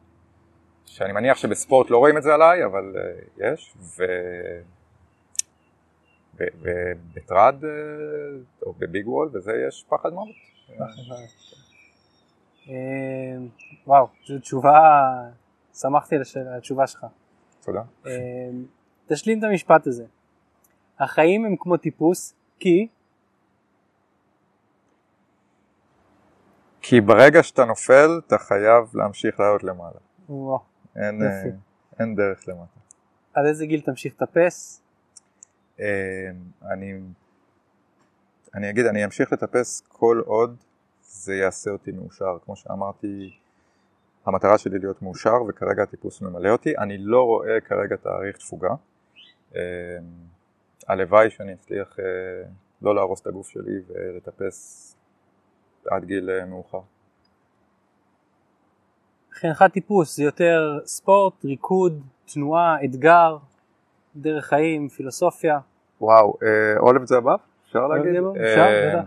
[0.85, 3.73] שאני מניח שבספורט לא רואים את זה עליי, אבל אה, יש.
[3.77, 4.03] ו...
[6.39, 7.69] ובטרד אה,
[8.65, 10.35] או בביג וול וזה יש פחד מוות.
[12.69, 12.75] אה,
[13.87, 14.79] וואו, זו תשובה,
[15.73, 16.21] שמחתי על
[16.57, 17.05] התשובה שלך.
[17.61, 17.81] תודה.
[18.05, 18.11] אה,
[19.07, 20.05] תשלים את המשפט הזה.
[20.99, 22.87] החיים הם כמו טיפוס, כי
[26.89, 29.99] כי ברגע שאתה נופל אתה חייב להמשיך לעלות למעלה.
[30.29, 30.59] וואו,
[30.95, 31.49] אין, יופי.
[31.49, 31.53] אה,
[31.99, 32.79] אין דרך למטה.
[33.33, 34.81] עד איזה גיל תמשיך לטפס?
[35.79, 35.85] אה,
[36.71, 36.99] אני
[38.55, 40.57] אני אגיד, אני אמשיך לטפס כל עוד
[41.01, 42.37] זה יעשה אותי מאושר.
[42.45, 43.37] כמו שאמרתי,
[44.25, 46.77] המטרה שלי להיות מאושר וכרגע הטיפוס ממלא אותי.
[46.77, 48.73] אני לא רואה כרגע תאריך תפוגה.
[49.55, 49.61] אה,
[50.87, 52.49] הלוואי שאני אצליח אה,
[52.81, 54.88] לא להרוס את הגוף שלי ולטפס
[55.87, 56.79] עד גיל אה, מאוחר.
[59.29, 62.01] מבחינתך טיפוס זה יותר ספורט, ריקוד,
[62.33, 63.37] תנועה, אתגר,
[64.15, 65.59] דרך חיים, פילוסופיה.
[66.01, 66.37] וואו,
[66.95, 67.39] of the above?
[67.65, 68.15] אפשר להגיד?
[68.15, 69.05] אפשר, בטח.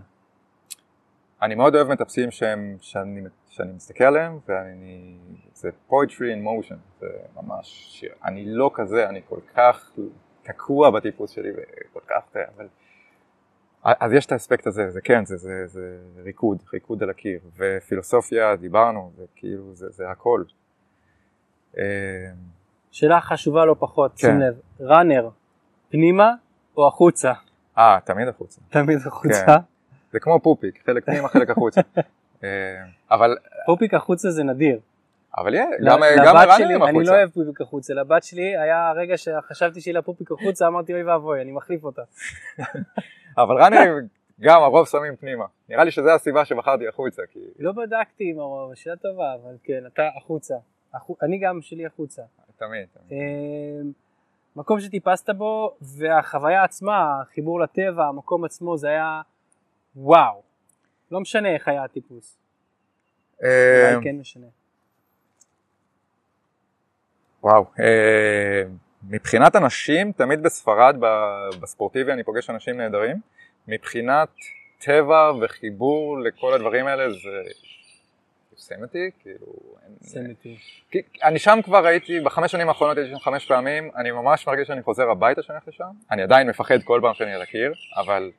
[1.42, 5.16] אני מאוד אוהב מטפסים שהם, שאני, שאני מסתכל עליהם ואני,
[5.54, 7.06] זה poetry in motion, זה
[7.36, 8.04] ממש.
[8.24, 9.90] אני לא כזה, אני כל כך
[10.42, 12.68] תקוע בטיפוס שלי וכל כך, אבל...
[13.84, 18.56] אז יש את האספקט הזה, זה כן, זה, זה, זה ריקוד, ריקוד על הקיר, ופילוסופיה,
[18.56, 20.42] דיברנו, וכאילו זה, זה הכל.
[21.78, 21.84] אה,
[22.90, 24.28] שאלה חשובה לא פחות, כן.
[24.28, 25.28] שים לב, ראנר,
[25.90, 26.32] פנימה
[26.76, 27.32] או החוצה?
[27.78, 28.60] אה, תמיד החוצה.
[28.68, 29.46] תמיד החוצה.
[29.46, 29.52] כן.
[30.12, 31.80] זה כמו פופיק, חלק פנימה, חלק החוצה.
[32.44, 32.48] אה,
[33.10, 34.80] אבל, פופיק החוצה זה נדיר.
[35.38, 37.12] אבל יהיה, גם גם שלי, הרנרים אני לא החוצה.
[37.12, 41.52] אוהב פופיק החוצה, לבת שלי היה הרגע שחשבתי שהיא לפופיק החוצה, אמרתי אוי ואבוי, אני
[41.52, 42.02] מחליף אותה.
[43.38, 44.08] אבל ראנרים,
[44.40, 45.44] גם הרוב שמים פנימה.
[45.68, 49.86] נראה לי שזו הסיבה שבחרתי החוצה, כי לא בדקתי עם הרוב, שאלה טובה, אבל כן,
[49.86, 50.54] אתה החוצה.
[50.94, 52.22] החו- אני גם שלי החוצה.
[52.56, 53.20] תמיד, תמיד.
[53.20, 53.92] אמ,
[54.56, 59.22] מקום שטיפסת בו והחוויה עצמה, החיבור לטבע, המקום עצמו, זה היה
[59.96, 60.42] וואו.
[61.10, 62.38] לא משנה איך היה הטיפוס,
[63.44, 64.46] אה, אולי כן משנה.
[67.42, 68.62] וואו, אה,
[69.08, 70.96] מבחינת אנשים, תמיד בספרד,
[71.60, 73.16] בספורטיבי, אני פוגש אנשים נהדרים.
[73.68, 74.28] מבחינת
[74.78, 77.42] טבע וחיבור לכל הדברים האלה, זה
[78.52, 79.46] יוסמתי, כאילו...
[80.90, 84.68] כי אני שם כבר הייתי, בחמש שנים האחרונות הייתי שם חמש פעמים, אני ממש מרגיש
[84.68, 85.90] שאני חוזר הביתה שאני הולך לשם.
[86.10, 88.30] אני עדיין מפחד כל פעם שאני על הקיר, אבל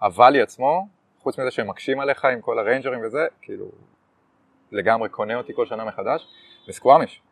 [0.00, 0.86] הוואלי עצמו,
[1.18, 3.66] חוץ מזה שהם מקשים עליך עם כל הריינג'רים וזה, כאילו,
[4.72, 6.26] לגמרי קונה אותי כל שנה מחדש.
[6.68, 7.22] וסקוואמיש,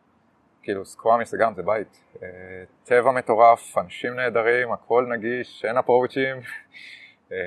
[0.63, 2.03] כאילו סקוואמיש זה גם, זה בית.
[2.23, 2.27] אה,
[2.83, 6.37] טבע מטורף, אנשים נהדרים, הכל נגיש, אין approach ים.
[7.31, 7.37] אה,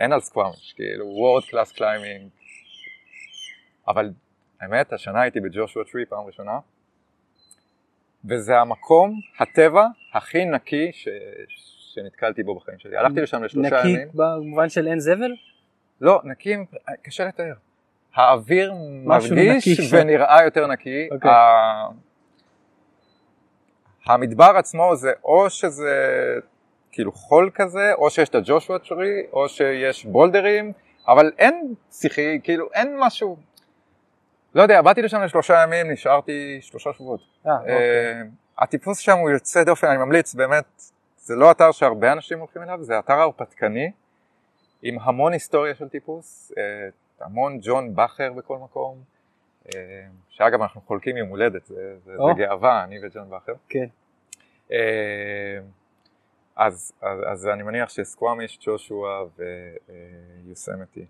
[0.00, 2.30] אין על Squamish, כאילו world class climbing.
[3.88, 4.10] אבל
[4.60, 6.58] האמת, השנה הייתי ב Joshua Tree פעם ראשונה,
[8.24, 11.08] וזה המקום, הטבע, הכי נקי ש...
[11.94, 12.96] שנתקלתי בו בחיים שלי.
[12.96, 14.08] הלכתי לשם לשלושה נקי ימים.
[14.14, 15.32] במובן של אין זבל?
[16.00, 16.56] לא, נקי,
[17.02, 17.54] קשה לתאר.
[18.14, 19.92] האוויר מרגיש.
[19.92, 21.08] ונראה יותר נקי.
[21.12, 21.30] אוקיי.
[21.30, 21.88] ה-
[24.06, 25.94] המדבר עצמו זה או שזה
[26.92, 30.72] כאילו חול כזה, או שיש את הג'ושוע טרי, או שיש בולדרים,
[31.08, 33.36] אבל אין שיחי, כאילו אין משהו.
[34.54, 37.20] לא יודע, באתי לשם לשלושה ימים, נשארתי שלושה שבועות.
[37.46, 37.74] אה, אוקיי.
[37.76, 38.22] אה,
[38.58, 40.64] הטיפוס שם הוא יוצא דופן, אני ממליץ, באמת,
[41.16, 43.90] זה לא אתר שהרבה אנשים הולכים אליו, זה אתר הרפתקני,
[44.82, 46.62] עם המון היסטוריה של טיפוס, אה,
[47.20, 49.02] המון ג'ון בכר בכל מקום,
[49.66, 52.26] אה, שאגב אנחנו חולקים יום הולדת, זה, זה, או.
[52.26, 53.54] זה גאווה, אני וג'ון בכר.
[53.68, 53.86] כן.
[54.72, 55.58] אה,
[56.56, 59.24] אז, אז, אז אני מניח שסקוואמיש, ג'ושוע
[60.46, 61.06] ויוסמתי,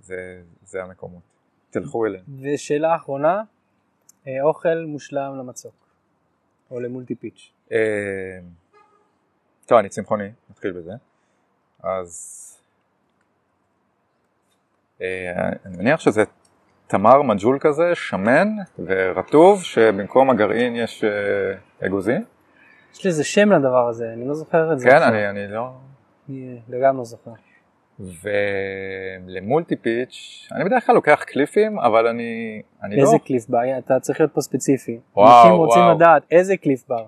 [0.00, 1.22] זה, זה המקומות.
[1.70, 2.24] תלכו אליהם.
[2.40, 3.42] ושאלה אחרונה,
[4.26, 5.74] אה, אוכל מושלם למצוק,
[6.70, 7.52] או למולטי פיץ'.
[7.72, 8.38] אה,
[9.66, 10.92] טוב, אני צמחוני, נתחיל בזה.
[11.82, 12.57] אז אה,
[15.00, 16.24] אני מניח שזה
[16.86, 22.24] תמר מג'ול כזה, שמן ורטוב, שבמקום הגרעין יש אה, אגוזים.
[22.94, 24.90] יש לזה שם לדבר הזה, אני לא זוכר את זה.
[24.90, 25.02] כן.
[25.02, 25.70] אני, אני לא...
[26.28, 27.30] אני לגמרי לא זוכר.
[29.26, 33.02] ולמולטי פיץ', אני בדרך כלל לוקח קליפים, אבל אני, אני לא...
[33.02, 33.78] איזה קליף בר?
[33.78, 34.98] אתה צריך להיות פה ספציפי.
[35.16, 35.94] וואו, אנשים רוצים וואו.
[35.94, 37.06] לדעת איזה קליף בר.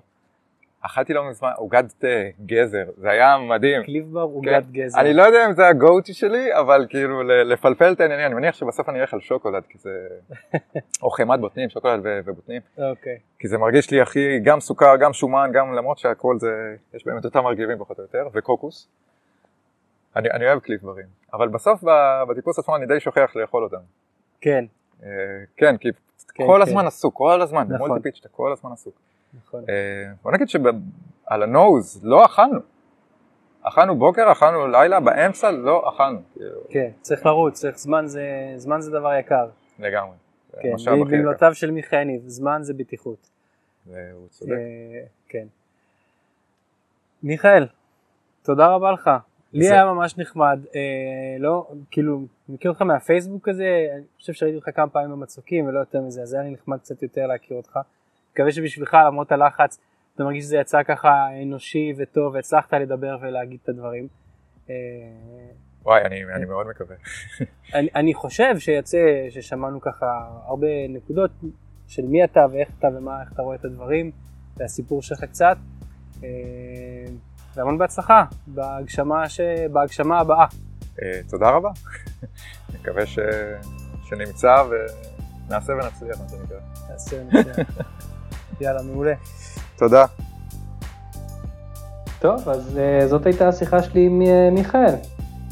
[0.81, 2.03] אכלתי לא מזמן עוגת
[2.45, 3.83] גזר, זה היה מדהים.
[3.83, 4.59] קליף בר הוא כן.
[4.71, 4.99] גזר.
[4.99, 8.89] אני לא יודע אם זה הגו-טי שלי, אבל כאילו לפלפל את העניינים, אני מניח שבסוף
[8.89, 10.07] אני אלך על שוקולד, כי זה...
[11.03, 13.17] או חמת בוטנים, שוקולד ו- ובוטנים, אוקיי.
[13.39, 17.25] כי זה מרגיש לי הכי, גם סוכר, גם שומן, גם למרות שהכל זה, יש באמת
[17.25, 18.87] אותם מרכיבים פחות או יותר, וקוקוס.
[20.15, 21.83] אני, אני אוהב קליף ברים, אבל בסוף
[22.29, 23.81] בטיפוס עצמו אני די שוכח לאכול אותם.
[24.41, 24.65] כן,
[25.03, 25.09] אה,
[25.57, 25.89] כן, כי
[26.33, 26.61] כן, כל כן.
[26.61, 27.87] הזמן עסוק, כל הזמן, נכון.
[27.87, 29.10] במולטי פיץ' אתה כל הזמן עסוק.
[29.33, 29.63] נכון.
[29.69, 32.59] אה, בוא נגיד שעל הנוז לא אכלנו.
[33.63, 36.19] אכלנו בוקר, אכלנו לילה, באמצע לא אכלנו.
[36.33, 39.49] כאילו, כן, צריך לרוץ, צריך זמן זה, זמן זה דבר יקר.
[39.79, 40.15] לגמרי.
[40.61, 40.73] כן.
[40.87, 43.29] במילותיו של מיכה יניב, זמן זה בטיחות.
[43.87, 44.51] והוא צודק.
[44.51, 45.47] אה, כן.
[47.23, 47.67] מיכאל,
[48.43, 49.09] תודה רבה לך.
[49.53, 50.81] לי היה ממש נחמד, אה,
[51.39, 55.79] לא, כאילו, אני מכיר אותך מהפייסבוק הזה, אני חושב שראיתי אותך כמה פעמים במצוקים ולא
[55.79, 57.79] יותר מזה, אז היה לי נחמד קצת יותר להכיר אותך.
[58.33, 59.79] מקווה שבשבילך, למרות הלחץ,
[60.15, 64.07] אתה מרגיש שזה יצא ככה אנושי וטוב, והצלחת לדבר ולהגיד את הדברים.
[65.83, 66.95] וואי, אני, אני מאוד מקווה.
[67.75, 68.97] אני, אני חושב שיצא,
[69.29, 70.05] ששמענו ככה
[70.45, 71.31] הרבה נקודות
[71.87, 74.11] של מי אתה ואיך אתה ומה, איך אתה רואה את הדברים,
[74.57, 75.57] והסיפור שלך קצת.
[77.55, 79.41] והמון בהצלחה בהגשמה, ש...
[79.71, 80.45] בהגשמה הבאה.
[81.29, 81.69] תודה רבה.
[82.73, 83.19] מקווה ש...
[84.03, 86.59] שנמצא ונעשה ונצליח, מה שנקרא.
[86.89, 87.67] נעשה ונצליח.
[88.61, 89.13] יאללה, מעולה.
[89.77, 90.05] תודה.
[92.19, 94.93] טוב, אז uh, זאת הייתה השיחה שלי עם uh, מיכאל.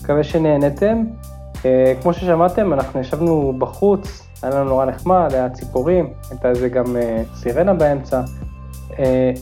[0.02, 1.04] מקווה שנהנתם.
[1.56, 1.62] Uh,
[2.02, 7.36] כמו ששמעתם, אנחנו ישבנו בחוץ, היה לנו נורא נחמד, היה ציפורים, הייתה איזה גם uh,
[7.36, 8.22] סירנה באמצע.
[8.90, 8.96] אה,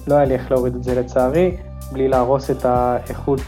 [0.08, 1.58] לא היה לי איך להוריד את זה לצערי,
[1.92, 3.42] בלי להרוס את האיכות.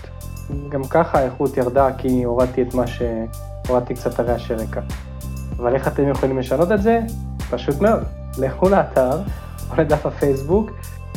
[0.70, 3.02] גם ככה האיכות ירדה כי הורדתי את מה ש...
[3.68, 4.82] הורדתי קצת הרעשי רקע.
[5.58, 7.00] אבל איך אתם יכולים לשנות את זה?
[7.50, 8.04] פשוט מאוד.
[8.38, 9.22] לכו לאתר
[9.72, 10.72] או לדף הפייסבוק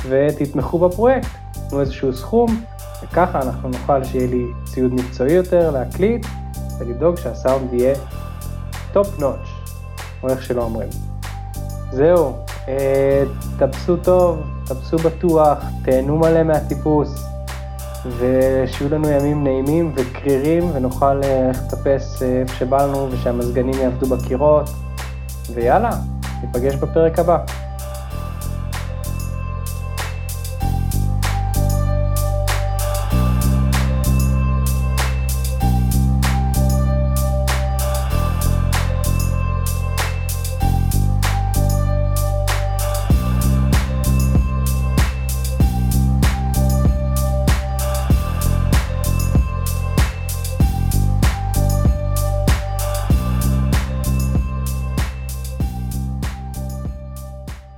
[0.09, 1.29] ותתמכו בפרויקט.
[1.69, 2.65] תנו איזשהו סכום,
[3.03, 6.27] וככה אנחנו נוכל שיהיה לי ציוד מקצועי יותר להקליט
[6.79, 7.95] ולדאוג שהסאונד יהיה
[8.93, 9.49] top notch,
[10.23, 10.89] או איך שלא אומרים.
[11.93, 12.33] זהו,
[12.69, 13.25] אה,
[13.59, 17.25] תפסו טוב, תפסו בטוח, תהנו מלא מהטיפוס,
[18.19, 24.71] ושיהיו לנו ימים נעימים וקרירים, ונוכל ללכת לטפס אה, איפה שבא לנו, ושהמזגנים יעבדו בקירות,
[25.55, 25.91] ויאללה,
[26.43, 27.39] ניפגש בפרק הבא.